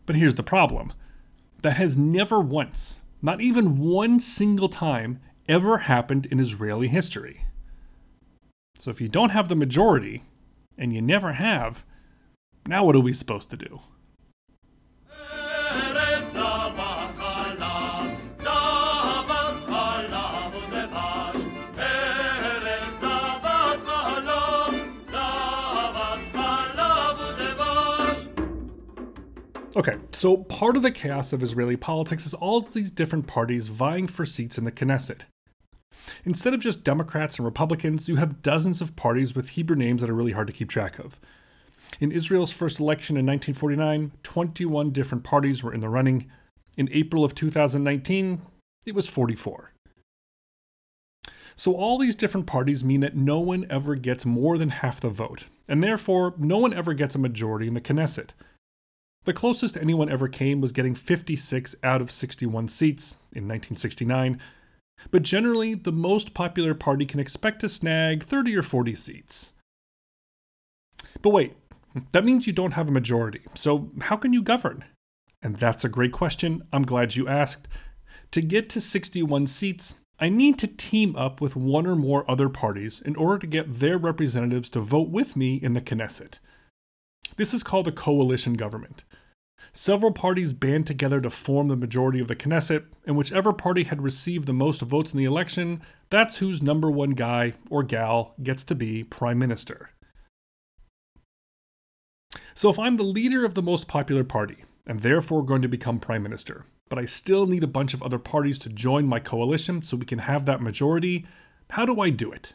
But 0.05 0.15
here's 0.15 0.35
the 0.35 0.41
problem 0.41 0.93
that 1.61 1.73
has 1.73 1.97
never 1.97 2.39
once, 2.39 3.01
not 3.21 3.41
even 3.41 3.77
one 3.77 4.21
single 4.21 4.69
time, 4.69 5.19
ever 5.49 5.79
happened 5.79 6.27
in 6.27 6.39
Israeli 6.39 6.87
history. 6.87 7.41
So 8.77 8.91
if 8.91 9.01
you 9.01 9.09
don't 9.09 9.31
have 9.31 9.49
the 9.49 9.55
majority, 9.55 10.23
and 10.77 10.93
you 10.93 11.01
never 11.01 11.33
have, 11.33 11.83
now 12.65 12.85
what 12.85 12.95
are 12.95 13.01
we 13.01 13.11
supposed 13.11 13.49
to 13.49 13.57
do? 13.57 13.81
Okay, 29.77 29.97
so 30.13 30.37
part 30.37 30.77
of 30.77 30.83
the 30.83 30.91
chaos 30.91 31.33
of 31.33 31.43
Israeli 31.43 31.75
politics 31.75 32.25
is 32.25 32.33
all 32.33 32.61
these 32.61 32.89
different 32.89 33.27
parties 33.27 33.67
vying 33.67 34.07
for 34.07 34.25
seats 34.25 34.57
in 34.57 34.63
the 34.63 34.71
Knesset. 34.71 35.23
Instead 36.23 36.53
of 36.53 36.61
just 36.61 36.85
Democrats 36.85 37.37
and 37.37 37.45
Republicans, 37.45 38.07
you 38.07 38.15
have 38.15 38.41
dozens 38.41 38.79
of 38.79 38.95
parties 38.95 39.35
with 39.35 39.49
Hebrew 39.49 39.75
names 39.75 39.99
that 39.99 40.09
are 40.09 40.15
really 40.15 40.31
hard 40.31 40.47
to 40.47 40.53
keep 40.53 40.69
track 40.69 40.97
of. 40.97 41.19
In 41.99 42.13
Israel's 42.13 42.53
first 42.53 42.79
election 42.79 43.17
in 43.17 43.25
1949, 43.25 44.13
21 44.23 44.91
different 44.91 45.25
parties 45.25 45.61
were 45.61 45.73
in 45.73 45.81
the 45.81 45.89
running. 45.89 46.29
In 46.77 46.87
April 46.93 47.25
of 47.25 47.35
2019, 47.35 48.41
it 48.85 48.95
was 48.95 49.09
44. 49.09 49.71
So, 51.57 51.73
all 51.73 51.97
these 51.97 52.15
different 52.15 52.47
parties 52.47 52.83
mean 52.83 53.01
that 53.01 53.15
no 53.15 53.39
one 53.39 53.65
ever 53.69 53.95
gets 53.95 54.25
more 54.25 54.57
than 54.57 54.69
half 54.69 55.01
the 55.01 55.09
vote, 55.09 55.45
and 55.67 55.83
therefore, 55.83 56.33
no 56.37 56.57
one 56.57 56.73
ever 56.73 56.93
gets 56.93 57.15
a 57.15 57.19
majority 57.19 57.67
in 57.67 57.73
the 57.73 57.81
Knesset. 57.81 58.31
The 59.25 59.33
closest 59.33 59.75
anyone 59.75 60.09
ever 60.09 60.27
came 60.27 60.61
was 60.61 60.71
getting 60.71 60.93
56 60.93 61.75
out 61.83 61.99
of 61.99 62.11
61 62.11 62.67
seats 62.67 63.13
in 63.33 63.47
1969, 63.47 64.39
but 65.11 65.23
generally, 65.23 65.73
the 65.73 65.91
most 65.91 66.33
popular 66.33 66.73
party 66.73 67.05
can 67.05 67.19
expect 67.19 67.59
to 67.61 67.69
snag 67.69 68.23
30 68.23 68.55
or 68.55 68.61
40 68.61 68.95
seats. 68.95 69.53
But 71.21 71.31
wait, 71.31 71.55
that 72.11 72.23
means 72.23 72.45
you 72.45 72.53
don't 72.53 72.73
have 72.73 72.87
a 72.87 72.93
majority, 72.93 73.41
so 73.55 73.89
how 74.01 74.15
can 74.15 74.31
you 74.31 74.43
govern? 74.43 74.85
And 75.41 75.57
that's 75.57 75.83
a 75.83 75.89
great 75.89 76.11
question. 76.11 76.63
I'm 76.71 76.83
glad 76.83 77.15
you 77.15 77.27
asked. 77.27 77.67
To 78.31 78.41
get 78.41 78.69
to 78.69 78.81
61 78.81 79.47
seats, 79.47 79.95
I 80.19 80.29
need 80.29 80.59
to 80.59 80.67
team 80.67 81.15
up 81.15 81.41
with 81.41 81.55
one 81.55 81.87
or 81.87 81.95
more 81.95 82.29
other 82.29 82.47
parties 82.47 83.01
in 83.01 83.15
order 83.15 83.39
to 83.39 83.47
get 83.47 83.79
their 83.79 83.97
representatives 83.97 84.69
to 84.69 84.79
vote 84.81 85.09
with 85.09 85.35
me 85.35 85.55
in 85.55 85.73
the 85.73 85.81
Knesset. 85.81 86.39
This 87.37 87.53
is 87.53 87.63
called 87.63 87.87
a 87.87 87.91
coalition 87.91 88.53
government. 88.53 89.03
Several 89.73 90.11
parties 90.11 90.53
band 90.53 90.87
together 90.87 91.19
to 91.21 91.29
form 91.29 91.67
the 91.67 91.75
majority 91.75 92.19
of 92.19 92.27
the 92.27 92.35
Knesset, 92.35 92.85
and 93.05 93.17
whichever 93.17 93.53
party 93.53 93.83
had 93.83 94.01
received 94.01 94.45
the 94.45 94.53
most 94.53 94.81
votes 94.81 95.11
in 95.11 95.17
the 95.17 95.25
election, 95.25 95.81
that's 96.09 96.37
whose 96.37 96.61
number 96.61 96.89
one 96.89 97.11
guy 97.11 97.53
or 97.69 97.83
gal 97.83 98.35
gets 98.41 98.63
to 98.65 98.75
be 98.75 99.03
prime 99.03 99.37
minister. 99.37 99.89
So 102.53 102.69
if 102.69 102.79
I'm 102.79 102.97
the 102.97 103.03
leader 103.03 103.43
of 103.43 103.53
the 103.53 103.61
most 103.61 103.87
popular 103.87 104.23
party, 104.23 104.63
and 104.87 105.01
therefore 105.01 105.43
going 105.43 105.61
to 105.61 105.67
become 105.67 105.99
prime 105.99 106.23
minister, 106.23 106.65
but 106.89 106.99
I 106.99 107.05
still 107.05 107.47
need 107.47 107.63
a 107.63 107.67
bunch 107.67 107.93
of 107.93 108.03
other 108.03 108.19
parties 108.19 108.59
to 108.59 108.69
join 108.69 109.07
my 109.07 109.19
coalition 109.19 109.81
so 109.81 109.97
we 109.97 110.05
can 110.05 110.19
have 110.19 110.45
that 110.45 110.61
majority, 110.61 111.25
how 111.71 111.85
do 111.85 111.99
I 111.99 112.11
do 112.11 112.31
it? 112.31 112.53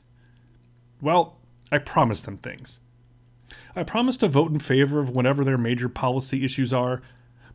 Well, 1.02 1.38
I 1.72 1.78
promise 1.78 2.22
them 2.22 2.36
things. 2.36 2.78
I 3.74 3.82
promise 3.82 4.16
to 4.18 4.28
vote 4.28 4.52
in 4.52 4.58
favor 4.58 5.00
of 5.00 5.10
whatever 5.10 5.44
their 5.44 5.58
major 5.58 5.88
policy 5.88 6.44
issues 6.44 6.72
are, 6.72 7.02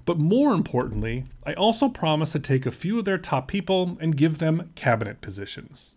but 0.05 0.19
more 0.19 0.53
importantly, 0.53 1.25
I 1.45 1.53
also 1.53 1.89
promise 1.89 2.31
to 2.33 2.39
take 2.39 2.65
a 2.65 2.71
few 2.71 2.99
of 2.99 3.05
their 3.05 3.17
top 3.17 3.47
people 3.47 3.97
and 3.99 4.15
give 4.15 4.37
them 4.37 4.71
cabinet 4.75 5.21
positions. 5.21 5.95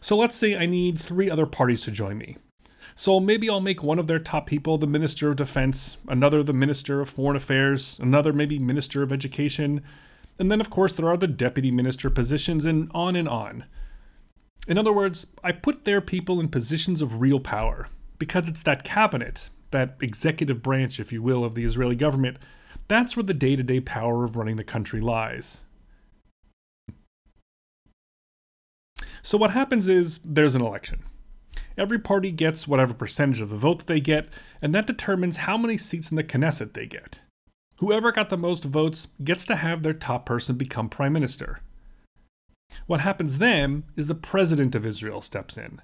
So 0.00 0.16
let's 0.16 0.36
say 0.36 0.56
I 0.56 0.66
need 0.66 0.98
three 0.98 1.28
other 1.28 1.46
parties 1.46 1.82
to 1.82 1.90
join 1.90 2.18
me. 2.18 2.36
So 2.94 3.18
maybe 3.20 3.48
I'll 3.48 3.60
make 3.60 3.82
one 3.82 3.98
of 3.98 4.06
their 4.06 4.18
top 4.18 4.46
people 4.46 4.78
the 4.78 4.86
Minister 4.86 5.30
of 5.30 5.36
Defense, 5.36 5.96
another 6.08 6.42
the 6.42 6.52
Minister 6.52 7.00
of 7.00 7.08
Foreign 7.08 7.36
Affairs, 7.36 7.98
another 8.00 8.32
maybe 8.32 8.58
Minister 8.58 9.02
of 9.02 9.12
Education, 9.12 9.82
and 10.38 10.50
then 10.50 10.60
of 10.60 10.70
course 10.70 10.92
there 10.92 11.08
are 11.08 11.16
the 11.16 11.26
Deputy 11.26 11.70
Minister 11.70 12.10
positions, 12.10 12.64
and 12.64 12.90
on 12.94 13.16
and 13.16 13.28
on. 13.28 13.64
In 14.68 14.78
other 14.78 14.92
words, 14.92 15.26
I 15.42 15.52
put 15.52 15.84
their 15.84 16.00
people 16.00 16.38
in 16.38 16.48
positions 16.48 17.02
of 17.02 17.20
real 17.20 17.40
power, 17.40 17.88
because 18.22 18.48
it's 18.48 18.62
that 18.62 18.84
cabinet, 18.84 19.50
that 19.72 19.96
executive 20.00 20.62
branch, 20.62 21.00
if 21.00 21.12
you 21.12 21.20
will, 21.20 21.44
of 21.44 21.56
the 21.56 21.64
Israeli 21.64 21.96
government, 21.96 22.38
that's 22.86 23.16
where 23.16 23.24
the 23.24 23.34
day 23.34 23.56
to 23.56 23.64
day 23.64 23.80
power 23.80 24.22
of 24.22 24.36
running 24.36 24.54
the 24.54 24.62
country 24.62 25.00
lies. 25.00 25.62
So, 29.22 29.36
what 29.36 29.50
happens 29.50 29.88
is 29.88 30.20
there's 30.24 30.54
an 30.54 30.62
election. 30.62 31.02
Every 31.76 31.98
party 31.98 32.30
gets 32.30 32.68
whatever 32.68 32.94
percentage 32.94 33.40
of 33.40 33.50
the 33.50 33.56
vote 33.56 33.78
that 33.78 33.86
they 33.88 33.98
get, 33.98 34.28
and 34.62 34.72
that 34.72 34.86
determines 34.86 35.38
how 35.38 35.56
many 35.56 35.76
seats 35.76 36.12
in 36.12 36.16
the 36.16 36.22
Knesset 36.22 36.74
they 36.74 36.86
get. 36.86 37.22
Whoever 37.78 38.12
got 38.12 38.30
the 38.30 38.36
most 38.36 38.62
votes 38.62 39.08
gets 39.24 39.44
to 39.46 39.56
have 39.56 39.82
their 39.82 39.94
top 39.94 40.26
person 40.26 40.54
become 40.54 40.88
prime 40.88 41.12
minister. 41.12 41.58
What 42.86 43.00
happens 43.00 43.38
then 43.38 43.82
is 43.96 44.06
the 44.06 44.14
president 44.14 44.76
of 44.76 44.86
Israel 44.86 45.20
steps 45.20 45.58
in. 45.58 45.80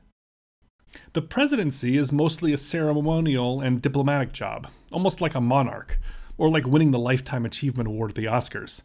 The 1.13 1.23
presidency 1.23 1.97
is 1.97 2.13
mostly 2.13 2.53
a 2.53 2.57
ceremonial 2.57 3.61
and 3.61 3.83
diplomatic 3.83 4.33
job, 4.33 4.69
almost 4.93 5.21
like 5.21 5.35
a 5.35 5.41
monarch, 5.41 5.99
or 6.37 6.49
like 6.49 6.67
winning 6.67 6.91
the 6.91 6.99
Lifetime 6.99 7.45
Achievement 7.45 7.89
Award 7.89 8.11
at 8.11 8.15
the 8.17 8.25
Oscars. 8.25 8.83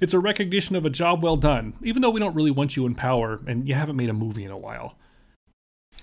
It's 0.00 0.14
a 0.14 0.18
recognition 0.18 0.76
of 0.76 0.84
a 0.84 0.90
job 0.90 1.22
well 1.22 1.36
done, 1.36 1.74
even 1.82 2.02
though 2.02 2.10
we 2.10 2.20
don't 2.20 2.34
really 2.34 2.50
want 2.50 2.76
you 2.76 2.86
in 2.86 2.94
power 2.94 3.40
and 3.46 3.68
you 3.68 3.74
haven't 3.74 3.96
made 3.96 4.08
a 4.08 4.14
movie 4.14 4.44
in 4.44 4.50
a 4.50 4.58
while. 4.58 4.96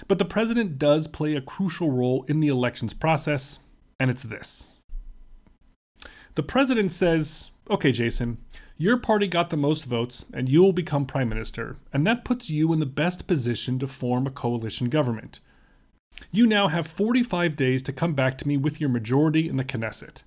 But 0.08 0.20
the 0.20 0.26
president 0.26 0.78
does 0.78 1.08
play 1.08 1.36
a 1.36 1.42
crucial 1.42 1.92
role 1.92 2.24
in 2.28 2.40
the 2.40 2.48
elections 2.48 2.94
process, 2.94 3.60
and 4.00 4.10
it's 4.12 4.24
this. 4.24 4.74
The 6.36 6.44
president 6.44 6.92
says, 6.92 7.52
Okay, 7.70 7.92
Jason, 7.92 8.38
your 8.78 8.98
party 8.98 9.28
got 9.28 9.50
the 9.50 9.58
most 9.58 9.86
votes, 9.86 10.26
and 10.32 10.48
you 10.48 10.62
will 10.62 10.74
become 10.74 11.06
prime 11.06 11.30
minister, 11.30 11.78
and 11.92 12.06
that 12.06 12.24
puts 12.24 12.50
you 12.50 12.72
in 12.74 12.80
the 12.80 12.86
best 12.86 13.26
position 13.26 13.80
to 13.80 13.88
form 13.88 14.28
a 14.28 14.32
coalition 14.32 14.90
government. 14.90 15.40
You 16.32 16.46
now 16.46 16.68
have 16.68 16.86
45 16.86 17.56
days 17.56 17.82
to 17.84 17.94
come 17.94 18.14
back 18.14 18.38
to 18.38 18.48
me 18.48 18.58
with 18.58 18.80
your 18.80 18.90
majority 18.90 19.50
in 19.50 19.58
the 19.58 19.64
Knesset. 19.64 20.22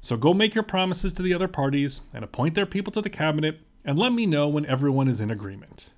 So 0.00 0.16
go 0.16 0.34
make 0.34 0.54
your 0.54 0.64
promises 0.64 1.12
to 1.14 1.22
the 1.22 1.34
other 1.34 1.48
parties 1.48 2.00
and 2.12 2.24
appoint 2.24 2.54
their 2.54 2.66
people 2.66 2.92
to 2.92 3.00
the 3.00 3.10
cabinet, 3.10 3.60
and 3.84 3.98
let 3.98 4.12
me 4.12 4.26
know 4.26 4.48
when 4.48 4.66
everyone 4.66 5.08
is 5.08 5.20
in 5.20 5.30
agreement. 5.30 5.90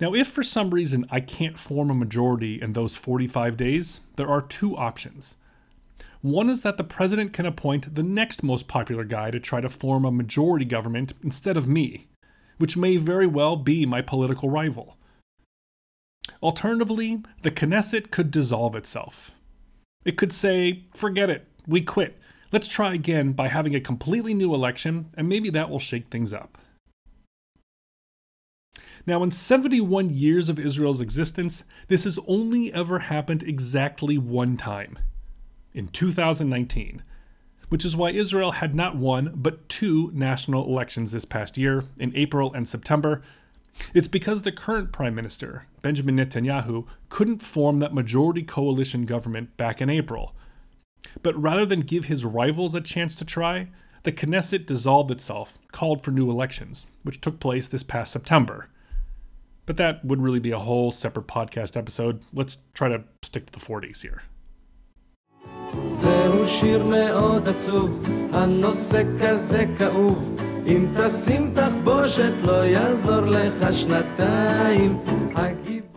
Now, 0.00 0.12
if 0.12 0.28
for 0.28 0.42
some 0.42 0.70
reason 0.70 1.06
I 1.10 1.20
can't 1.20 1.58
form 1.58 1.90
a 1.90 1.94
majority 1.94 2.60
in 2.60 2.72
those 2.72 2.96
45 2.96 3.56
days, 3.56 4.00
there 4.16 4.28
are 4.28 4.42
two 4.42 4.76
options. 4.76 5.36
One 6.24 6.48
is 6.48 6.62
that 6.62 6.78
the 6.78 6.84
president 6.84 7.34
can 7.34 7.44
appoint 7.44 7.94
the 7.94 8.02
next 8.02 8.42
most 8.42 8.66
popular 8.66 9.04
guy 9.04 9.30
to 9.30 9.38
try 9.38 9.60
to 9.60 9.68
form 9.68 10.06
a 10.06 10.10
majority 10.10 10.64
government 10.64 11.12
instead 11.22 11.56
of 11.56 11.68
me, 11.68 12.08
which 12.56 12.78
may 12.78 12.96
very 12.96 13.26
well 13.26 13.56
be 13.56 13.84
my 13.84 14.00
political 14.00 14.48
rival. 14.48 14.96
Alternatively, 16.42 17.22
the 17.42 17.50
Knesset 17.50 18.10
could 18.10 18.30
dissolve 18.30 18.74
itself. 18.74 19.32
It 20.06 20.16
could 20.16 20.32
say, 20.32 20.84
forget 20.94 21.28
it, 21.28 21.46
we 21.66 21.82
quit. 21.82 22.16
Let's 22.52 22.68
try 22.68 22.94
again 22.94 23.32
by 23.32 23.48
having 23.48 23.74
a 23.74 23.80
completely 23.80 24.32
new 24.32 24.54
election, 24.54 25.10
and 25.18 25.28
maybe 25.28 25.50
that 25.50 25.68
will 25.68 25.78
shake 25.78 26.08
things 26.08 26.32
up. 26.32 26.56
Now, 29.06 29.22
in 29.22 29.30
71 29.30 30.08
years 30.08 30.48
of 30.48 30.58
Israel's 30.58 31.02
existence, 31.02 31.64
this 31.88 32.04
has 32.04 32.18
only 32.26 32.72
ever 32.72 33.00
happened 33.00 33.42
exactly 33.42 34.16
one 34.16 34.56
time 34.56 34.98
in 35.74 35.88
2019, 35.88 37.02
which 37.68 37.84
is 37.84 37.96
why 37.96 38.10
Israel 38.10 38.52
had 38.52 38.74
not 38.74 38.96
one 38.96 39.32
but 39.34 39.68
two 39.68 40.10
national 40.14 40.66
elections 40.66 41.12
this 41.12 41.24
past 41.24 41.58
year, 41.58 41.84
in 41.98 42.14
April 42.14 42.52
and 42.52 42.68
September. 42.68 43.22
It's 43.92 44.08
because 44.08 44.42
the 44.42 44.52
current 44.52 44.92
Prime 44.92 45.14
Minister, 45.14 45.66
Benjamin 45.82 46.16
Netanyahu, 46.16 46.86
couldn't 47.08 47.42
form 47.42 47.80
that 47.80 47.92
majority 47.92 48.42
coalition 48.42 49.04
government 49.04 49.56
back 49.56 49.82
in 49.82 49.90
April. 49.90 50.34
But 51.22 51.40
rather 51.40 51.66
than 51.66 51.80
give 51.80 52.04
his 52.04 52.24
rivals 52.24 52.74
a 52.74 52.80
chance 52.80 53.14
to 53.16 53.24
try, 53.24 53.68
the 54.04 54.12
Knesset 54.12 54.66
dissolved 54.66 55.10
itself, 55.10 55.58
called 55.72 56.04
for 56.04 56.10
new 56.10 56.30
elections, 56.30 56.86
which 57.02 57.20
took 57.20 57.40
place 57.40 57.66
this 57.66 57.82
past 57.82 58.12
September. 58.12 58.68
But 59.66 59.76
that 59.78 60.04
would 60.04 60.20
really 60.20 60.40
be 60.40 60.50
a 60.50 60.58
whole 60.58 60.90
separate 60.90 61.26
podcast 61.26 61.76
episode. 61.76 62.22
Let's 62.32 62.58
try 62.74 62.88
to 62.88 63.04
stick 63.22 63.46
to 63.46 63.52
the 63.52 63.64
40s 63.64 64.02
here. 64.02 64.22
זהו 65.87 66.47
שיר 66.47 66.83
מאוד 66.83 67.47
עצוב, 67.47 68.03
הנושא 68.33 69.03
כזה 69.21 69.65
כאוב. 69.77 70.35
אם 70.67 70.85
תשים 70.97 71.53
תחבושת 71.55 72.31
לא 72.43 72.65
יעזור 72.65 73.21
לך 73.21 73.73
שנתיים. 73.73 74.99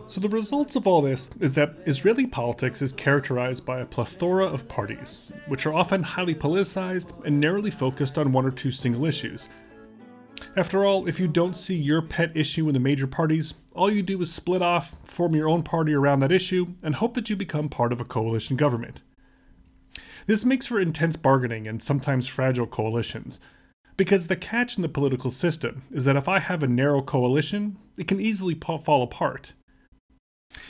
So 0.07 0.19
the 0.19 0.29
results 0.29 0.75
of 0.75 0.85
all 0.85 1.01
this 1.01 1.31
is 1.39 1.53
that 1.53 1.73
Israeli 1.87 2.27
politics 2.27 2.83
is 2.83 2.93
characterized 2.93 3.65
by 3.65 3.79
a 3.79 3.85
plethora 3.85 4.45
of 4.45 4.67
parties, 4.67 5.23
which 5.47 5.65
are 5.65 5.73
often 5.73 6.03
highly 6.03 6.35
politicized 6.35 7.09
and 7.25 7.39
narrowly 7.39 7.71
focused 7.71 8.19
on 8.19 8.31
one 8.31 8.45
or 8.45 8.51
two 8.51 8.69
single 8.69 9.05
issues. 9.05 9.49
After 10.55 10.85
all, 10.85 11.07
if 11.07 11.19
you 11.19 11.27
don't 11.27 11.57
see 11.57 11.75
your 11.75 12.01
pet 12.03 12.31
issue 12.35 12.67
in 12.67 12.73
the 12.73 12.79
major 12.79 13.07
parties, 13.07 13.55
all 13.73 13.91
you 13.91 14.03
do 14.03 14.21
is 14.21 14.31
split 14.31 14.61
off, 14.61 14.95
form 15.03 15.33
your 15.33 15.49
own 15.49 15.63
party 15.63 15.93
around 15.95 16.19
that 16.19 16.31
issue, 16.31 16.67
and 16.83 16.93
hope 16.93 17.15
that 17.15 17.29
you 17.29 17.35
become 17.35 17.67
part 17.67 17.91
of 17.91 17.99
a 17.99 18.05
coalition 18.05 18.55
government. 18.55 19.01
This 20.28 20.44
makes 20.44 20.66
for 20.66 20.78
intense 20.78 21.16
bargaining 21.16 21.66
and 21.66 21.82
sometimes 21.82 22.26
fragile 22.26 22.66
coalitions, 22.66 23.40
because 23.96 24.26
the 24.26 24.36
catch 24.36 24.76
in 24.76 24.82
the 24.82 24.88
political 24.90 25.30
system 25.30 25.84
is 25.90 26.04
that 26.04 26.16
if 26.16 26.28
I 26.28 26.38
have 26.38 26.62
a 26.62 26.68
narrow 26.68 27.00
coalition, 27.00 27.78
it 27.96 28.06
can 28.06 28.20
easily 28.20 28.54
fall 28.54 29.02
apart. 29.02 29.54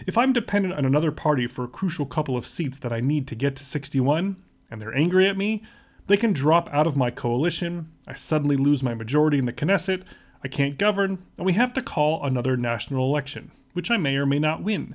If 0.07 0.17
I'm 0.17 0.33
dependent 0.33 0.75
on 0.75 0.85
another 0.85 1.11
party 1.11 1.49
for 1.49 1.65
a 1.65 1.69
crucial 1.69 2.07
couple 2.07 2.37
of 2.37 2.47
seats 2.47 2.79
that 2.79 2.93
I 2.93 3.01
need 3.01 3.27
to 3.27 3.35
get 3.35 3.57
to 3.57 3.65
61, 3.65 4.37
and 4.71 4.81
they're 4.81 4.97
angry 4.97 5.29
at 5.29 5.37
me, 5.37 5.65
they 6.07 6.17
can 6.17 6.33
drop 6.33 6.73
out 6.73 6.87
of 6.87 6.97
my 6.97 7.11
coalition, 7.11 7.91
I 8.07 8.13
suddenly 8.13 8.57
lose 8.57 8.85
my 8.85 8.95
majority 8.95 9.39
in 9.39 9.47
the 9.47 9.53
Knesset, 9.53 10.05
I 10.45 10.47
can't 10.47 10.79
govern, 10.79 11.19
and 11.37 11.45
we 11.45 11.55
have 11.55 11.75
to 11.75 11.83
call 11.83 12.25
another 12.25 12.57
national 12.57 13.05
election, 13.05 13.51
which 13.73 13.91
I 13.91 13.97
may 13.97 14.15
or 14.15 14.25
may 14.25 14.39
not 14.39 14.63
win. 14.63 14.95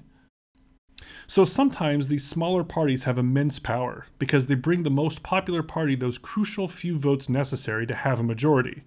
So 1.28 1.46
sometimes 1.46 2.08
these 2.08 2.26
smaller 2.26 2.64
parties 2.64 3.04
have 3.04 3.18
immense 3.18 3.60
power 3.60 4.06
because 4.20 4.48
they 4.48 4.56
bring 4.56 4.84
the 4.84 4.90
most 4.90 5.24
popular 5.24 5.64
party 5.64 5.96
those 5.96 6.18
crucial 6.18 6.68
few 6.68 6.98
votes 6.98 7.30
necessary 7.30 7.88
to 7.88 7.96
have 7.96 8.20
a 8.20 8.24
majority. 8.24 8.84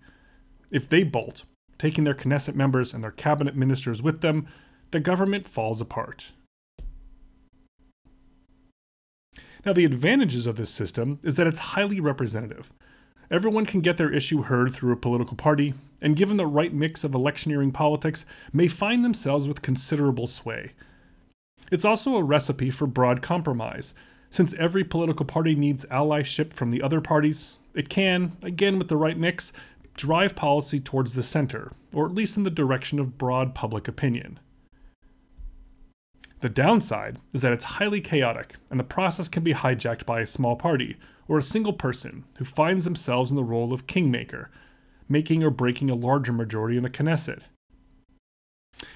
If 0.70 0.88
they 0.88 1.02
bolt, 1.02 1.44
taking 1.78 2.04
their 2.04 2.14
Knesset 2.14 2.54
members 2.54 2.92
and 2.92 3.02
their 3.02 3.10
cabinet 3.10 3.56
ministers 3.56 4.02
with 4.02 4.20
them, 4.20 4.46
the 4.90 5.00
government 5.00 5.48
falls 5.48 5.80
apart. 5.80 6.32
Now, 9.64 9.72
the 9.72 9.84
advantages 9.84 10.46
of 10.46 10.56
this 10.56 10.70
system 10.70 11.18
is 11.24 11.34
that 11.34 11.48
it's 11.48 11.58
highly 11.58 11.98
representative. 11.98 12.70
Everyone 13.30 13.66
can 13.66 13.80
get 13.80 13.96
their 13.96 14.12
issue 14.12 14.42
heard 14.42 14.72
through 14.72 14.92
a 14.92 14.96
political 14.96 15.36
party, 15.36 15.74
and 16.00 16.14
given 16.14 16.36
the 16.36 16.46
right 16.46 16.72
mix 16.72 17.02
of 17.02 17.14
electioneering 17.14 17.72
politics, 17.72 18.24
may 18.52 18.68
find 18.68 19.04
themselves 19.04 19.48
with 19.48 19.62
considerable 19.62 20.28
sway. 20.28 20.72
It's 21.70 21.84
also 21.84 22.16
a 22.16 22.22
recipe 22.22 22.70
for 22.70 22.86
broad 22.86 23.22
compromise. 23.22 23.94
Since 24.30 24.54
every 24.54 24.84
political 24.84 25.26
party 25.26 25.54
needs 25.54 25.84
allyship 25.86 26.52
from 26.52 26.70
the 26.70 26.82
other 26.82 27.00
parties, 27.00 27.58
it 27.74 27.88
can, 27.88 28.36
again 28.42 28.78
with 28.78 28.88
the 28.88 28.96
right 28.96 29.18
mix, 29.18 29.52
drive 29.96 30.36
policy 30.36 30.78
towards 30.78 31.14
the 31.14 31.22
center, 31.22 31.72
or 31.92 32.06
at 32.06 32.14
least 32.14 32.36
in 32.36 32.42
the 32.42 32.50
direction 32.50 32.98
of 32.98 33.18
broad 33.18 33.54
public 33.54 33.88
opinion. 33.88 34.38
The 36.40 36.48
downside 36.50 37.18
is 37.32 37.40
that 37.40 37.52
it's 37.52 37.64
highly 37.64 38.00
chaotic, 38.00 38.56
and 38.70 38.78
the 38.78 38.84
process 38.84 39.28
can 39.28 39.42
be 39.42 39.54
hijacked 39.54 40.04
by 40.04 40.20
a 40.20 40.26
small 40.26 40.54
party 40.54 40.96
or 41.28 41.38
a 41.38 41.42
single 41.42 41.72
person 41.72 42.24
who 42.36 42.44
finds 42.44 42.84
themselves 42.84 43.30
in 43.30 43.36
the 43.36 43.44
role 43.44 43.72
of 43.72 43.86
kingmaker, 43.86 44.50
making 45.08 45.42
or 45.42 45.50
breaking 45.50 45.88
a 45.88 45.94
larger 45.94 46.32
majority 46.32 46.76
in 46.76 46.82
the 46.82 46.90
Knesset. 46.90 47.40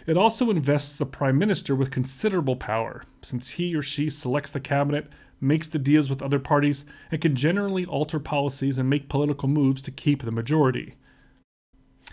It 0.07 0.17
also 0.17 0.51
invests 0.51 0.99
the 0.99 1.07
Prime 1.07 1.39
Minister 1.39 1.75
with 1.75 1.91
considerable 1.91 2.57
power, 2.57 3.03
since 3.23 3.51
he 3.51 3.75
or 3.75 3.83
she 3.83 4.11
selects 4.11 4.51
the 4.51 4.61
cabinet, 4.61 5.09
makes 5.41 5.67
the 5.67 5.79
deals 5.79 6.11
with 6.11 6.23
other 6.23 6.39
parties, 6.39 6.85
and 7.11 7.21
can 7.21 7.35
generally 7.35 7.87
alter 7.87 8.21
policies 8.21 8.79
and 8.79 8.91
make 8.91 9.09
political 9.09 9.49
moves 9.49 9.81
to 9.83 9.91
keep 9.91 10.23
the 10.23 10.31
majority. 10.31 10.97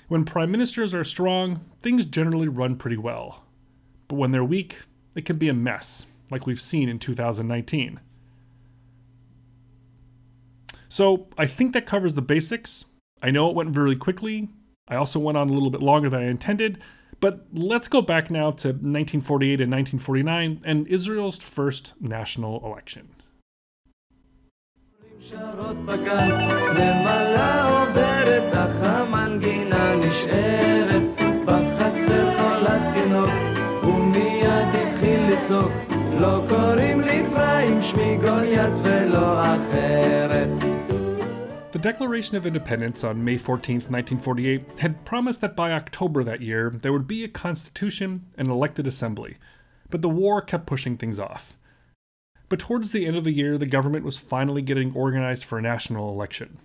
When 0.07 0.23
prime 0.23 0.51
ministers 0.51 0.93
are 0.93 1.03
strong, 1.03 1.65
things 1.81 2.05
generally 2.05 2.47
run 2.47 2.77
pretty 2.77 2.97
well. 2.97 3.43
But 4.07 4.15
when 4.15 4.31
they're 4.31 4.43
weak, 4.43 4.81
it 5.15 5.25
can 5.25 5.37
be 5.37 5.49
a 5.49 5.53
mess, 5.53 6.05
like 6.31 6.45
we've 6.45 6.61
seen 6.61 6.87
in 6.87 6.99
2019. 6.99 7.99
So 10.87 11.27
I 11.37 11.45
think 11.45 11.73
that 11.73 11.85
covers 11.85 12.13
the 12.13 12.21
basics. 12.21 12.85
I 13.21 13.31
know 13.31 13.49
it 13.49 13.55
went 13.55 13.75
really 13.75 13.97
quickly. 13.97 14.47
I 14.87 14.95
also 14.95 15.19
went 15.19 15.37
on 15.37 15.49
a 15.49 15.53
little 15.53 15.69
bit 15.69 15.81
longer 15.81 16.09
than 16.09 16.21
I 16.21 16.27
intended, 16.27 16.79
but 17.20 17.46
let's 17.52 17.88
go 17.88 18.02
back 18.02 18.30
now 18.30 18.50
to 18.50 18.68
1948 18.68 19.60
and 19.60 19.70
1949 19.70 20.60
and 20.64 20.86
Israel's 20.88 21.38
first 21.38 21.94
national 22.00 22.64
election. 22.64 23.08
לצעוק 35.42 35.72
לא 36.20 36.40
קוראים 36.48 37.00
לי 37.00 37.26
אפרים, 37.26 37.82
שמי 37.82 38.16
גוליית 38.16 38.72
ולא 38.82 39.42
אחרת. 39.42 40.75
The 41.77 41.83
Declaration 41.83 42.35
of 42.35 42.47
Independence 42.47 43.03
on 43.03 43.23
May 43.23 43.37
14, 43.37 43.75
1948, 43.75 44.79
had 44.79 45.05
promised 45.05 45.41
that 45.41 45.55
by 45.55 45.73
October 45.73 46.23
that 46.23 46.41
year 46.41 46.71
there 46.71 46.91
would 46.91 47.05
be 47.05 47.23
a 47.23 47.27
constitution 47.27 48.25
and 48.35 48.47
elected 48.47 48.87
assembly, 48.87 49.37
but 49.91 50.01
the 50.01 50.09
war 50.09 50.41
kept 50.41 50.65
pushing 50.65 50.97
things 50.97 51.19
off. 51.19 51.55
But 52.49 52.57
towards 52.57 52.91
the 52.91 53.05
end 53.05 53.15
of 53.15 53.25
the 53.25 53.31
year, 53.31 53.59
the 53.59 53.67
government 53.67 54.05
was 54.05 54.17
finally 54.17 54.63
getting 54.63 54.91
organized 54.95 55.43
for 55.43 55.59
a 55.59 55.61
national 55.61 56.11
election. 56.11 56.57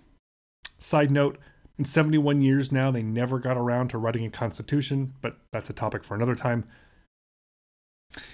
Side 0.79 1.11
note, 1.11 1.37
in 1.77 1.85
71 1.85 2.41
years 2.41 2.71
now, 2.71 2.89
they 2.89 3.03
never 3.03 3.37
got 3.37 3.55
around 3.55 3.89
to 3.89 3.99
writing 3.99 4.25
a 4.25 4.31
constitution, 4.31 5.13
but 5.21 5.37
that's 5.51 5.69
a 5.69 5.73
topic 5.73 6.03
for 6.03 6.15
another 6.15 6.33
time. 6.33 6.65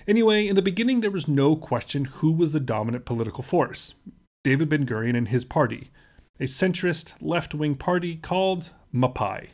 Anyway, 0.08 0.48
in 0.48 0.56
the 0.56 0.62
beginning, 0.62 1.02
there 1.02 1.12
was 1.12 1.28
no 1.28 1.58
question 1.58 2.06
who 2.06 2.32
was 2.32 2.54
the 2.54 2.62
dominant 2.62 3.04
political 3.04 3.44
force 3.44 3.96
David 4.46 4.70
Ben 4.70 4.86
Gurion 4.86 5.18
and 5.18 5.28
his 5.28 5.44
party, 5.44 5.92
a 6.39 6.43
centrist 6.43 7.13
left 7.21 7.54
wing 7.54 7.75
party 7.75 8.15
called 8.15 8.71
Mapai. 8.93 9.49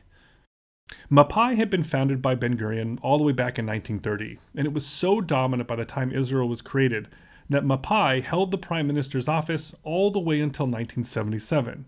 Mapai 1.12 1.56
had 1.56 1.69
been 1.69 1.84
founded 1.84 2.21
by 2.21 2.36
Ben 2.36 2.58
Gurion 2.58 3.00
all 3.02 3.17
the 3.17 3.24
way 3.24 3.32
back 3.32 3.58
in 3.58 3.65
1930, 3.65 4.38
and 4.56 4.67
it 4.67 4.74
was 4.74 4.86
so 4.86 5.19
dominant 5.19 5.67
by 5.67 5.76
the 5.76 5.86
time 5.86 6.12
Israel 6.12 6.48
was 6.48 6.62
created 6.62 7.08
that 7.50 7.63
Mapai 7.63 8.21
held 8.21 8.52
the 8.52 8.58
prime 8.58 8.88
minister's 8.88 9.28
office 9.28 9.74
all 9.84 10.12
the 10.12 10.19
way 10.19 10.39
until 10.39 10.65
1977. 10.65 11.86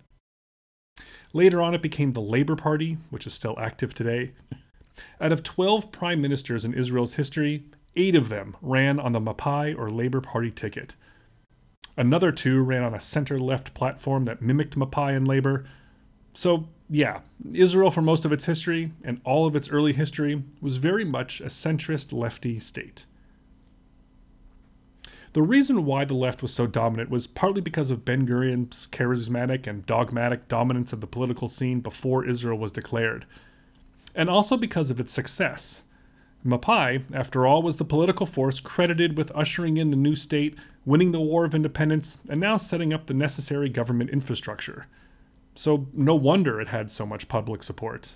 Later 1.34 1.62
on, 1.62 1.76
it 1.76 1.82
became 1.82 2.12
the 2.12 2.22
Labor 2.22 2.56
Party, 2.56 2.98
which 3.10 3.28
is 3.28 3.34
still 3.34 3.56
active 3.60 3.94
today. 3.94 4.32
Out 5.22 5.32
of 5.32 5.44
12 5.44 5.92
prime 5.92 6.22
ministers 6.22 6.66
in 6.66 6.74
Israel's 6.74 7.16
history, 7.16 7.66
Eight 8.00 8.14
of 8.14 8.30
them 8.30 8.56
ran 8.62 9.00
on 9.00 9.12
the 9.12 9.20
Mapai 9.20 9.76
or 9.76 9.90
Labor 9.90 10.22
Party 10.22 10.52
ticket. 10.52 10.96
Another 11.98 12.32
two 12.32 12.62
ran 12.62 12.84
on 12.84 12.94
a 12.94 13.00
center 13.00 13.40
left 13.40 13.74
platform 13.74 14.26
that 14.26 14.42
mimicked 14.42 14.78
Mapai 14.78 15.18
and 15.18 15.28
Labor. 15.28 15.66
So, 16.36 16.70
yeah, 16.88 17.22
Israel, 17.54 17.90
for 17.90 18.04
most 18.04 18.24
of 18.24 18.32
its 18.32 18.46
history 18.46 18.94
and 19.04 19.20
all 19.24 19.48
of 19.48 19.56
its 19.56 19.70
early 19.70 19.94
history, 19.94 20.44
was 20.62 20.78
very 20.78 21.04
much 21.04 21.42
a 21.42 21.46
centrist 21.46 22.14
lefty 22.14 22.60
state. 22.60 23.06
The 25.34 25.42
reason 25.42 25.86
why 25.86 26.06
the 26.06 26.14
left 26.14 26.42
was 26.42 26.54
so 26.54 26.68
dominant 26.68 27.10
was 27.10 27.28
partly 27.28 27.62
because 27.62 27.92
of 27.92 28.06
Ben 28.06 28.26
Gurion's 28.26 28.88
charismatic 28.88 29.68
and 29.68 29.86
dogmatic 29.86 30.48
dominance 30.48 30.94
of 30.94 31.02
the 31.02 31.08
political 31.08 31.48
scene 31.48 31.80
before 31.80 32.26
Israel 32.26 32.58
was 32.58 32.72
declared, 32.72 33.26
and 34.16 34.30
also 34.30 34.56
because 34.56 34.90
of 34.90 35.00
its 35.00 35.14
success. 35.14 35.84
Mapai, 36.46 37.04
after 37.14 37.46
all, 37.46 37.62
was 37.62 37.76
the 37.76 37.86
political 37.86 38.26
force 38.26 38.60
credited 38.60 39.18
with 39.18 39.32
ushering 39.36 39.78
in 39.78 39.90
the 39.90 39.98
new 39.98 40.16
state, 40.16 40.56
winning 40.88 41.12
the 41.12 41.20
War 41.20 41.44
of 41.44 41.54
Independence, 41.54 42.18
and 42.30 42.40
now 42.40 42.56
setting 42.56 42.94
up 42.94 43.06
the 43.06 43.14
necessary 43.14 43.68
government 43.68 44.10
infrastructure. 44.10 44.88
So, 45.54 45.88
no 45.92 46.16
wonder 46.16 46.62
it 46.62 46.70
had 46.70 46.90
so 46.90 47.06
much 47.06 47.28
public 47.28 47.62
support. 47.62 48.16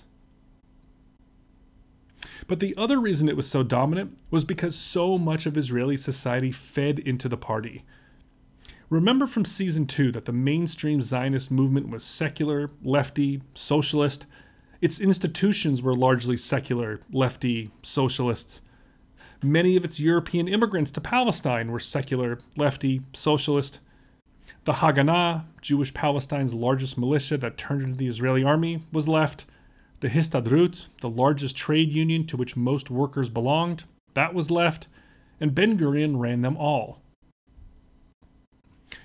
But 2.48 2.60
the 2.60 2.74
other 2.78 2.98
reason 2.98 3.28
it 3.28 3.36
was 3.36 3.50
so 3.50 3.62
dominant 3.62 4.18
was 4.32 4.46
because 4.46 4.76
so 4.76 5.18
much 5.18 5.46
of 5.46 5.58
Israeli 5.58 5.98
society 5.98 6.50
fed 6.52 6.98
into 7.00 7.28
the 7.28 7.36
party. 7.36 7.84
Remember 8.90 9.28
from 9.28 9.44
season 9.44 9.86
2 9.86 10.14
that 10.14 10.24
the 10.24 10.32
mainstream 10.32 11.02
Zionist 11.02 11.52
movement 11.52 11.90
was 11.90 12.06
secular, 12.06 12.70
lefty, 12.84 13.42
socialist, 13.54 14.28
its 14.80 15.02
institutions 15.02 15.82
were 15.82 15.94
largely 15.94 16.38
secular, 16.38 17.02
lefty, 17.12 17.70
socialists. 17.84 18.62
Many 19.44 19.76
of 19.76 19.84
its 19.84 20.00
European 20.00 20.48
immigrants 20.48 20.92
to 20.92 21.02
Palestine 21.02 21.72
were 21.72 21.80
secular, 21.80 22.38
lefty, 22.58 23.02
socialist. 23.14 23.80
The 24.66 24.74
Haganah, 24.74 25.46
Jewish 25.62 25.94
Palestine's 25.94 26.54
largest 26.54 26.96
militia 26.96 27.38
that 27.38 27.58
turned 27.58 27.82
into 27.82 27.98
the 27.98 28.08
Israeli 28.08 28.44
army, 28.44 28.84
was 28.92 29.08
left. 29.08 29.46
The 30.02 30.10
Histadrut, 30.10 30.90
the 31.02 31.10
largest 31.10 31.56
trade 31.56 31.92
union 31.92 32.28
to 32.28 32.38
which 32.38 32.56
most 32.56 32.92
workers 32.92 33.30
belonged, 33.30 33.86
that 34.14 34.36
was 34.36 34.52
left, 34.52 34.88
and 35.40 35.56
Ben 35.56 35.78
Gurion 35.78 36.20
ran 36.20 36.42
them 36.42 36.58
all. 36.58 37.02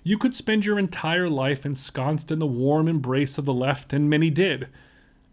You 0.02 0.18
could 0.18 0.36
spend 0.36 0.66
your 0.66 0.78
entire 0.78 1.30
life 1.30 1.64
ensconced 1.64 2.30
in 2.30 2.38
the 2.38 2.46
warm 2.46 2.88
embrace 2.88 3.38
of 3.38 3.46
the 3.46 3.54
left, 3.54 3.92
and 3.92 4.10
many 4.10 4.28
did. 4.28 4.68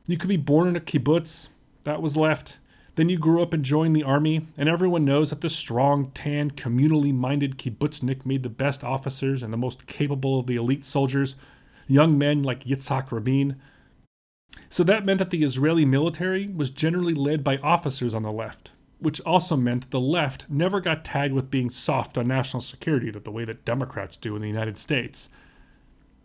You 0.08 0.18
could 0.18 0.30
be 0.30 0.38
born 0.38 0.70
in 0.70 0.76
a 0.76 0.82
kibbutz, 0.82 1.50
that 1.84 2.02
was 2.02 2.16
left. 2.16 2.60
Then 2.96 3.10
you 3.10 3.18
grew 3.18 3.42
up 3.42 3.54
and 3.54 3.64
joined 3.64 3.96
the 3.96 4.04
army, 4.04 4.48
and 4.56 4.70
everyone 4.70 5.04
knows 5.04 5.32
that 5.32 5.42
the 5.42 5.50
strong, 5.50 6.12
tan, 6.12 6.52
communally 6.52 7.14
minded 7.14 7.58
kibbutznik 7.58 8.26
made 8.26 8.44
the 8.44 8.50
best 8.50 8.84
officers 8.84 9.42
and 9.42 9.52
the 9.52 9.58
most 9.58 9.88
capable 9.88 10.40
of 10.40 10.46
the 10.46 10.56
elite 10.56 10.84
soldiers, 10.84 11.36
young 11.88 12.18
men 12.18 12.44
like 12.44 12.66
Yitzhak 12.66 13.12
Rabin. 13.12 13.60
So 14.70 14.84
that 14.84 15.06
meant 15.06 15.18
that 15.18 15.32
the 15.32 15.44
Israeli 15.44 15.86
military 15.86 16.48
was 16.48 16.70
generally 16.70 17.16
led 17.16 17.44
by 17.44 17.58
officers 17.58 18.14
on 18.14 18.22
the 18.22 18.32
left, 18.32 18.72
which 19.00 19.20
also 19.22 19.56
meant 19.56 19.82
that 19.82 19.92
the 19.92 20.00
left 20.00 20.46
never 20.48 20.80
got 20.80 21.04
tagged 21.04 21.34
with 21.34 21.50
being 21.50 21.72
soft 21.72 22.16
on 22.18 22.28
national 22.28 22.62
security 22.62 23.10
the 23.10 23.32
way 23.32 23.44
that 23.44 23.66
Democrats 23.66 24.18
do 24.18 24.36
in 24.36 24.44
the 24.44 24.48
United 24.48 24.78
States. 24.78 25.30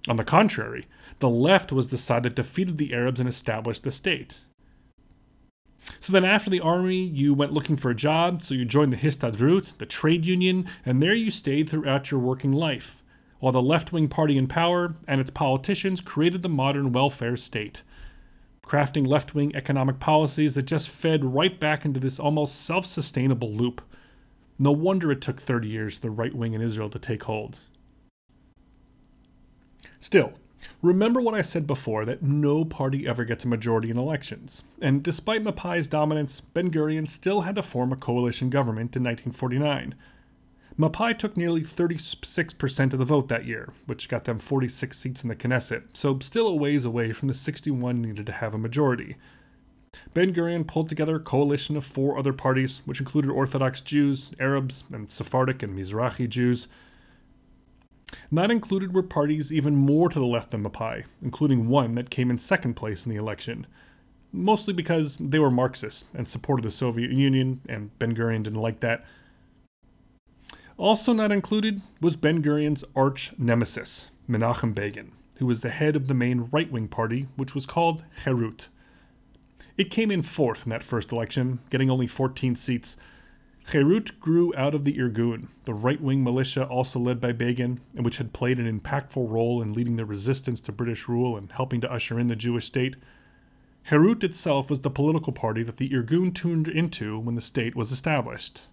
On 0.07 0.16
the 0.16 0.24
contrary, 0.24 0.87
the 1.20 1.31
left 1.31 1.72
was 1.72 1.88
the 1.88 1.96
side 1.96 2.24
that 2.24 2.35
defeated 2.35 2.76
the 2.76 2.92
Arabs 2.92 3.20
and 3.20 3.28
established 3.28 3.85
the 3.85 3.90
state. 3.90 4.40
So 6.01 6.12
then, 6.12 6.24
after 6.24 6.51
the 6.51 6.61
army, 6.61 7.03
you 7.03 7.35
went 7.35 7.53
looking 7.53 7.77
for 7.77 7.90
a 7.90 7.94
job, 7.94 8.42
so 8.42 8.55
you 8.55 8.64
joined 8.64 8.92
the 8.92 8.96
Histadrut, 8.96 9.79
the 9.79 9.87
trade 9.87 10.27
union, 10.27 10.66
and 10.85 11.03
there 11.03 11.14
you 11.14 11.31
stayed 11.31 11.68
throughout 11.68 12.11
your 12.11 12.20
working 12.20 12.53
life, 12.53 13.03
while 13.40 13.53
the 13.53 13.62
left 13.62 13.92
wing 13.92 14.09
party 14.09 14.37
in 14.37 14.46
power 14.46 14.94
and 15.07 15.20
its 15.20 15.31
politicians 15.31 16.01
created 16.01 16.42
the 16.42 16.48
modern 16.48 16.92
welfare 16.92 17.37
state, 17.37 17.83
crafting 18.64 19.07
left 19.07 19.35
wing 19.35 19.55
economic 19.55 19.98
policies 19.98 20.55
that 20.55 20.66
just 20.66 20.88
fed 20.88 21.24
right 21.24 21.59
back 21.59 21.85
into 21.85 22.01
this 22.01 22.18
almost 22.18 22.64
self 22.64 22.87
sustainable 22.87 23.53
loop. 23.53 23.83
No 24.59 24.72
wonder 24.72 25.12
it 25.12 25.20
took 25.20 25.40
30 25.40 25.68
years 25.68 25.94
for 25.94 26.01
the 26.03 26.11
right 26.11 26.35
wing 26.35 26.53
in 26.53 26.61
Israel 26.61 26.88
to 26.88 26.98
take 26.98 27.24
hold. 27.24 27.61
Still, 30.01 30.33
Remember 30.83 31.21
what 31.21 31.35
I 31.35 31.40
said 31.40 31.66
before 31.66 32.05
that 32.05 32.23
no 32.23 32.64
party 32.64 33.07
ever 33.07 33.25
gets 33.25 33.44
a 33.44 33.49
majority 33.49 33.90
in 33.90 33.99
elections. 33.99 34.64
And 34.81 35.03
despite 35.03 35.44
Mapai's 35.44 35.87
dominance, 35.87 36.40
Ben 36.40 36.71
Gurion 36.71 37.07
still 37.07 37.42
had 37.42 37.55
to 37.55 37.62
form 37.62 37.92
a 37.92 37.97
coalition 37.97 38.51
government 38.51 38.97
in 38.97 39.03
1949. 39.03 39.94
Mapai 40.79 41.18
took 41.18 41.37
nearly 41.37 41.62
36% 41.62 42.92
of 42.92 42.99
the 43.01 43.05
vote 43.05 43.27
that 43.29 43.47
year, 43.47 43.73
which 43.87 44.09
got 44.09 44.25
them 44.25 44.38
46 44.38 44.97
seats 44.97 45.23
in 45.25 45.29
the 45.29 45.35
Knesset, 45.35 45.83
so 45.92 46.18
still 46.21 46.47
a 46.47 46.55
ways 46.55 46.85
away 46.85 47.12
from 47.12 47.27
the 47.27 47.35
61 47.35 48.01
needed 48.01 48.27
to 48.27 48.33
have 48.33 48.55
a 48.55 48.59
majority. 48.59 49.16
Ben 50.14 50.33
Gurion 50.33 50.64
pulled 50.64 50.88
together 50.88 51.16
a 51.16 51.21
coalition 51.21 51.77
of 51.77 51.85
four 51.85 52.16
other 52.16 52.33
parties, 52.33 52.83
which 52.85 53.01
included 53.01 53.31
Orthodox 53.31 53.81
Jews, 53.81 54.33
Arabs, 54.38 54.85
and 54.92 55.11
Sephardic 55.11 55.64
and 55.64 55.77
Mizrahi 55.77 56.29
Jews. 56.29 56.68
Not 58.31 58.51
included 58.51 58.94
were 58.94 59.03
parties 59.03 59.53
even 59.53 59.77
more 59.77 60.09
to 60.09 60.18
the 60.18 60.27
left 60.27 60.51
than 60.51 60.62
Mapai, 60.64 61.05
including 61.23 61.68
one 61.68 61.94
that 61.94 62.11
came 62.11 62.31
in 62.31 62.38
second 62.38 62.75
place 62.75 63.05
in 63.05 63.11
the 63.11 63.18
election, 63.18 63.66
mostly 64.33 64.73
because 64.73 65.16
they 65.18 65.38
were 65.38 65.51
Marxists 65.51 66.05
and 66.14 66.27
supported 66.27 66.62
the 66.62 66.71
Soviet 66.71 67.11
Union, 67.11 67.61
and 67.68 67.97
Ben 67.99 68.14
Gurion 68.14 68.42
didn't 68.42 68.61
like 68.61 68.81
that. 68.81 69.05
Also 70.77 71.12
not 71.12 71.33
included 71.33 71.83
was 72.01 72.16
Ben 72.16 72.42
Gurion's 72.42 72.85
arch 72.94 73.33
nemesis, 73.37 74.11
Menachem 74.29 74.75
Begin, 74.75 75.12
who 75.38 75.47
was 75.47 75.61
the 75.61 75.71
head 75.71 75.97
of 75.97 76.07
the 76.07 76.14
main 76.14 76.49
right 76.53 76.71
wing 76.71 76.88
party, 76.88 77.27
which 77.37 77.55
was 77.55 77.66
called 77.66 78.05
Herut. 78.25 78.68
It 79.77 79.90
came 79.90 80.11
in 80.11 80.23
fourth 80.23 80.66
in 80.66 80.71
that 80.71 80.83
first 80.83 81.12
election, 81.12 81.61
getting 81.71 81.90
only 81.90 82.07
14 82.07 82.55
seats, 82.55 82.97
Herut 83.72 84.18
grew 84.18 84.54
out 84.57 84.74
of 84.74 84.85
the 84.85 84.94
Irgun, 84.94 85.48
the 85.66 85.74
right 85.74 86.00
wing 86.00 86.24
militia 86.24 86.64
also 86.64 86.98
led 86.98 87.20
by 87.20 87.33
Begin, 87.33 87.81
and 87.94 88.02
which 88.02 88.16
had 88.16 88.33
played 88.33 88.59
an 88.59 88.81
impactful 88.81 89.31
role 89.31 89.61
in 89.61 89.74
leading 89.74 89.96
the 89.96 90.07
resistance 90.07 90.59
to 90.62 90.72
British 90.72 91.07
rule 91.07 91.37
and 91.37 91.52
helping 91.52 91.83
to 91.83 91.92
usher 91.92 92.18
in 92.18 92.28
the 92.28 92.37
Jewish 92.37 92.64
state. 92.64 92.96
Herut 93.90 94.24
itself 94.24 94.70
was 94.70 94.81
the 94.81 94.90
political 94.90 95.35
party 95.35 95.62
that 95.64 95.76
the 95.76 95.90
Irgun 95.90 96.35
tuned 96.35 96.66
into 96.66 97.18
when 97.18 97.35
the 97.35 97.42
state 97.42 97.76
was 97.76 97.92
established. 97.92 98.68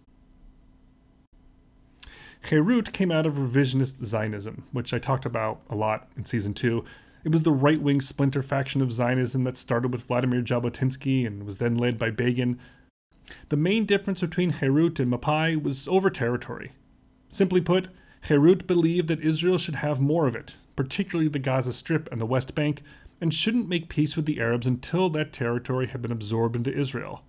Herut 2.44 2.94
came 2.94 3.12
out 3.12 3.26
of 3.26 3.34
revisionist 3.34 4.06
Zionism, 4.06 4.64
which 4.72 4.94
I 4.94 5.00
talked 5.00 5.26
about 5.26 5.60
a 5.70 5.76
lot 5.76 6.08
in 6.16 6.24
season 6.24 6.54
2. 6.54 6.86
It 7.26 7.34
was 7.34 7.44
the 7.44 7.52
right 7.52 7.82
wing 7.82 8.00
splinter 8.00 8.44
faction 8.44 8.82
of 8.82 8.94
Zionism 8.94 9.44
that 9.44 9.58
started 9.58 9.92
with 9.92 10.04
Vladimir 10.04 10.42
Jabotinsky 10.42 11.28
and 11.28 11.44
was 11.44 11.58
then 11.58 11.76
led 11.76 12.00
by 12.00 12.12
Begin, 12.12 12.60
the 13.50 13.58
main 13.58 13.86
difference 13.86 14.22
between 14.22 14.52
Herut 14.52 15.00
and 15.00 15.12
Mapai 15.12 15.62
was 15.62 15.88
over 15.88 16.10
territory. 16.10 16.72
Simply 17.30 17.62
put, 17.62 17.90
Herut 18.22 18.66
believed 18.66 19.08
that 19.08 19.22
Israel 19.22 19.58
should 19.58 19.76
have 19.76 20.00
more 20.00 20.28
of 20.28 20.36
it, 20.36 20.58
particularly 20.76 21.30
the 21.30 21.40
Gaza 21.40 21.74
Strip 21.74 22.12
and 22.12 22.20
the 22.20 22.26
West 22.26 22.56
Bank, 22.56 22.82
and 23.22 23.34
shouldn't 23.34 23.70
make 23.70 23.90
peace 23.90 24.16
with 24.16 24.26
the 24.26 24.40
Arabs 24.40 24.68
until 24.68 25.10
that 25.10 25.34
territory 25.34 25.88
had 25.88 26.02
been 26.02 26.12
absorbed 26.12 26.56
into 26.56 26.76
Israel. 26.76 27.24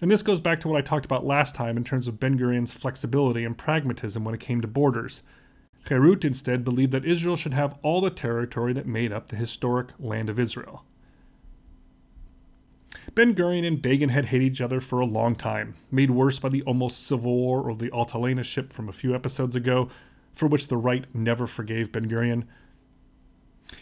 And 0.00 0.10
this 0.10 0.22
goes 0.22 0.40
back 0.40 0.60
to 0.60 0.68
what 0.68 0.78
I 0.78 0.82
talked 0.82 1.04
about 1.04 1.24
last 1.24 1.54
time 1.54 1.76
in 1.76 1.84
terms 1.84 2.08
of 2.08 2.18
Ben 2.18 2.38
Gurion's 2.38 2.72
flexibility 2.72 3.44
and 3.44 3.56
pragmatism 3.56 4.24
when 4.24 4.34
it 4.34 4.40
came 4.40 4.60
to 4.60 4.68
borders. 4.68 5.22
Herut 5.86 6.24
instead 6.24 6.64
believed 6.64 6.92
that 6.92 7.04
Israel 7.04 7.36
should 7.36 7.54
have 7.54 7.78
all 7.82 8.00
the 8.00 8.10
territory 8.10 8.72
that 8.72 8.86
made 8.86 9.12
up 9.12 9.28
the 9.28 9.36
historic 9.36 9.92
land 9.98 10.28
of 10.28 10.38
Israel. 10.38 10.84
Ben 13.14 13.34
Gurion 13.34 13.66
and 13.66 13.82
Begin 13.82 14.08
had 14.08 14.24
hated 14.24 14.46
each 14.46 14.60
other 14.62 14.80
for 14.80 14.98
a 14.98 15.04
long 15.04 15.34
time, 15.34 15.74
made 15.90 16.10
worse 16.10 16.38
by 16.38 16.48
the 16.48 16.62
almost 16.62 17.06
civil 17.06 17.34
war 17.36 17.68
of 17.68 17.78
the 17.78 17.90
Altalena 17.90 18.42
ship 18.42 18.72
from 18.72 18.88
a 18.88 18.92
few 18.92 19.14
episodes 19.14 19.54
ago, 19.54 19.90
for 20.32 20.46
which 20.46 20.68
the 20.68 20.78
right 20.78 21.06
never 21.14 21.46
forgave 21.46 21.92
Ben 21.92 22.08
Gurion. 22.08 22.44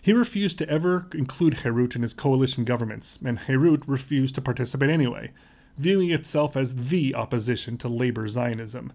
He 0.03 0.13
refused 0.13 0.59
to 0.59 0.69
ever 0.69 1.07
include 1.15 1.59
Herut 1.59 1.95
in 1.95 2.03
his 2.03 2.13
coalition 2.13 2.65
governments, 2.65 3.21
and 3.25 3.39
Herut 3.39 3.85
refused 3.87 4.35
to 4.35 4.41
participate 4.41 4.91
anyway, 4.91 5.31
viewing 5.79 6.11
itself 6.11 6.57
as 6.57 6.89
the 6.89 7.15
opposition 7.15 7.79
to 7.79 7.89
labor 7.89 8.27
Zionism. 8.27 8.93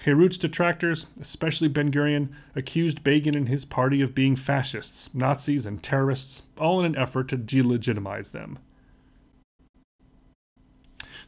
Herut's 0.00 0.36
detractors, 0.38 1.06
especially 1.20 1.68
Ben 1.68 1.92
Gurion, 1.92 2.30
accused 2.56 3.04
Begin 3.04 3.36
and 3.36 3.48
his 3.48 3.64
party 3.64 4.00
of 4.00 4.16
being 4.16 4.34
fascists, 4.34 5.14
Nazis, 5.14 5.64
and 5.64 5.80
terrorists, 5.80 6.42
all 6.58 6.80
in 6.80 6.86
an 6.86 6.96
effort 6.96 7.28
to 7.28 7.38
delegitimize 7.38 8.32
them. 8.32 8.58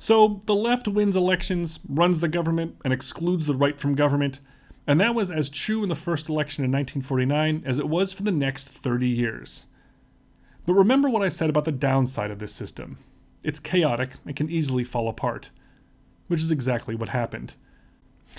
So 0.05 0.39
the 0.45 0.55
left 0.55 0.87
wins 0.87 1.17
elections, 1.17 1.81
runs 1.89 2.21
the 2.21 2.29
government, 2.29 2.77
and 2.85 2.93
excludes 2.93 3.47
the 3.47 3.55
right 3.55 3.81
from 3.81 3.95
government. 3.95 4.39
And 4.87 5.01
that 5.01 5.15
was 5.15 5.31
as 5.31 5.49
true 5.49 5.83
in 5.83 5.89
the 5.89 5.95
first 5.95 6.29
election 6.29 6.63
in 6.63 6.71
1949 6.71 7.63
as 7.65 7.79
it 7.79 7.89
was 7.89 8.13
for 8.13 8.23
the 8.23 8.31
next 8.31 8.69
30 8.69 9.09
years. 9.09 9.65
But 10.67 10.75
remember 10.75 11.09
what 11.09 11.23
I 11.23 11.31
said 11.31 11.49
about 11.49 11.65
the 11.65 11.73
downside 11.73 12.31
of 12.31 12.39
this 12.39 12.53
system 12.53 12.99
it's 13.43 13.59
chaotic 13.59 14.11
and 14.27 14.37
can 14.37 14.51
easily 14.51 14.85
fall 14.85 15.09
apart, 15.09 15.49
which 16.27 16.43
is 16.43 16.51
exactly 16.51 16.95
what 16.95 17.09
happened. 17.09 17.55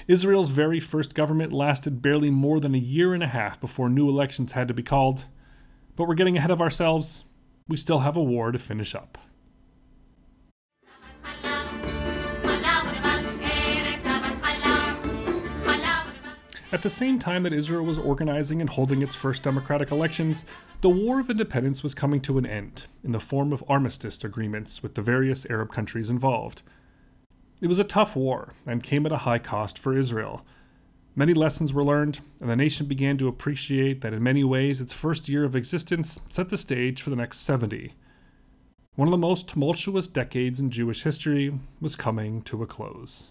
Israel's 0.08 0.52
very 0.52 0.80
first 0.80 1.16
government 1.16 1.52
lasted 1.52 2.00
barely 2.00 2.30
more 2.30 2.60
than 2.60 2.76
a 2.76 2.78
year 2.78 3.16
and 3.16 3.24
a 3.24 3.28
half 3.28 3.60
before 3.60 3.90
new 3.90 4.08
elections 4.08 4.52
had 4.52 4.68
to 4.68 4.76
be 4.76 4.84
called. 4.84 5.26
But 5.96 6.08
we're 6.08 6.14
getting 6.14 6.38
ahead 6.38 6.52
of 6.52 6.62
ourselves. 6.62 7.26
We 7.68 7.76
still 7.76 8.02
have 8.02 8.18
a 8.18 8.24
war 8.24 8.52
to 8.52 8.60
finish 8.60 8.94
up. 8.94 9.18
At 16.76 16.82
the 16.82 16.90
same 16.90 17.20
time 17.20 17.44
that 17.44 17.54
Israel 17.54 17.86
was 17.86 17.98
organizing 17.98 18.60
and 18.60 18.70
holding 18.70 19.02
its 19.02 19.16
first 19.16 19.44
democratic 19.44 19.92
elections, 19.92 20.44
the 20.82 20.90
War 20.90 21.22
of 21.22 21.30
Independence 21.30 21.84
was 21.84 21.96
coming 21.96 22.20
to 22.20 22.38
an 22.38 22.46
end 22.46 22.88
in 23.02 23.14
the 23.14 23.20
form 23.22 23.54
of 23.54 23.64
armistice 23.70 24.22
agreements 24.26 24.84
with 24.84 24.94
the 24.94 25.02
various 25.02 25.46
Arab 25.50 25.72
countries 25.72 26.10
involved. 26.10 26.64
It 27.62 27.68
was 27.68 27.80
a 27.80 27.86
tough 27.86 28.18
war 28.18 28.52
and 28.66 28.84
came 28.84 29.06
at 29.06 29.14
a 29.14 29.20
high 29.20 29.40
cost 29.40 29.80
for 29.80 29.98
Israel. 29.98 30.46
Many 31.16 31.34
lessons 31.34 31.72
were 31.72 31.82
learned, 31.82 32.20
and 32.42 32.50
the 32.50 32.58
nation 32.58 32.88
began 32.88 33.18
to 33.20 33.30
appreciate 33.30 34.02
that 34.02 34.14
in 34.14 34.22
many 34.22 34.44
ways 34.44 34.82
its 34.82 34.92
first 34.92 35.30
year 35.30 35.46
of 35.46 35.56
existence 35.56 36.20
set 36.28 36.50
the 36.50 36.58
stage 36.58 37.02
for 37.02 37.10
the 37.10 37.16
next 37.16 37.38
70. 37.38 37.94
One 38.96 39.08
of 39.08 39.14
the 39.14 39.18
most 39.18 39.48
tumultuous 39.48 40.10
decades 40.10 40.60
in 40.60 40.72
Jewish 40.72 41.04
history 41.04 41.58
was 41.80 41.96
coming 41.96 42.42
to 42.42 42.64
a 42.64 42.68
close. 42.68 43.30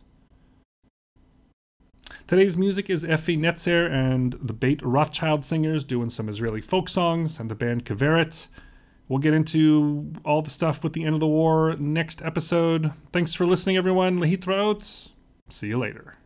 Today's 2.26 2.56
music 2.56 2.90
is 2.90 3.04
Effie 3.04 3.36
Netzer 3.36 3.90
and 3.90 4.34
the 4.42 4.52
Beit 4.52 4.82
Rothschild 4.82 5.44
singers 5.44 5.84
doing 5.84 6.10
some 6.10 6.28
Israeli 6.28 6.60
folk 6.60 6.88
songs 6.88 7.38
and 7.38 7.50
the 7.50 7.54
band 7.54 7.84
Kaveret. 7.84 8.48
We'll 9.08 9.18
get 9.18 9.34
into 9.34 10.12
all 10.24 10.40
the 10.40 10.50
stuff 10.50 10.82
with 10.82 10.94
the 10.94 11.04
end 11.04 11.14
of 11.14 11.20
the 11.20 11.26
war 11.26 11.76
next 11.78 12.22
episode. 12.22 12.92
Thanks 13.12 13.34
for 13.34 13.44
listening, 13.44 13.76
everyone. 13.76 14.18
Lehitraot. 14.18 15.10
See 15.50 15.68
you 15.68 15.78
later. 15.78 16.16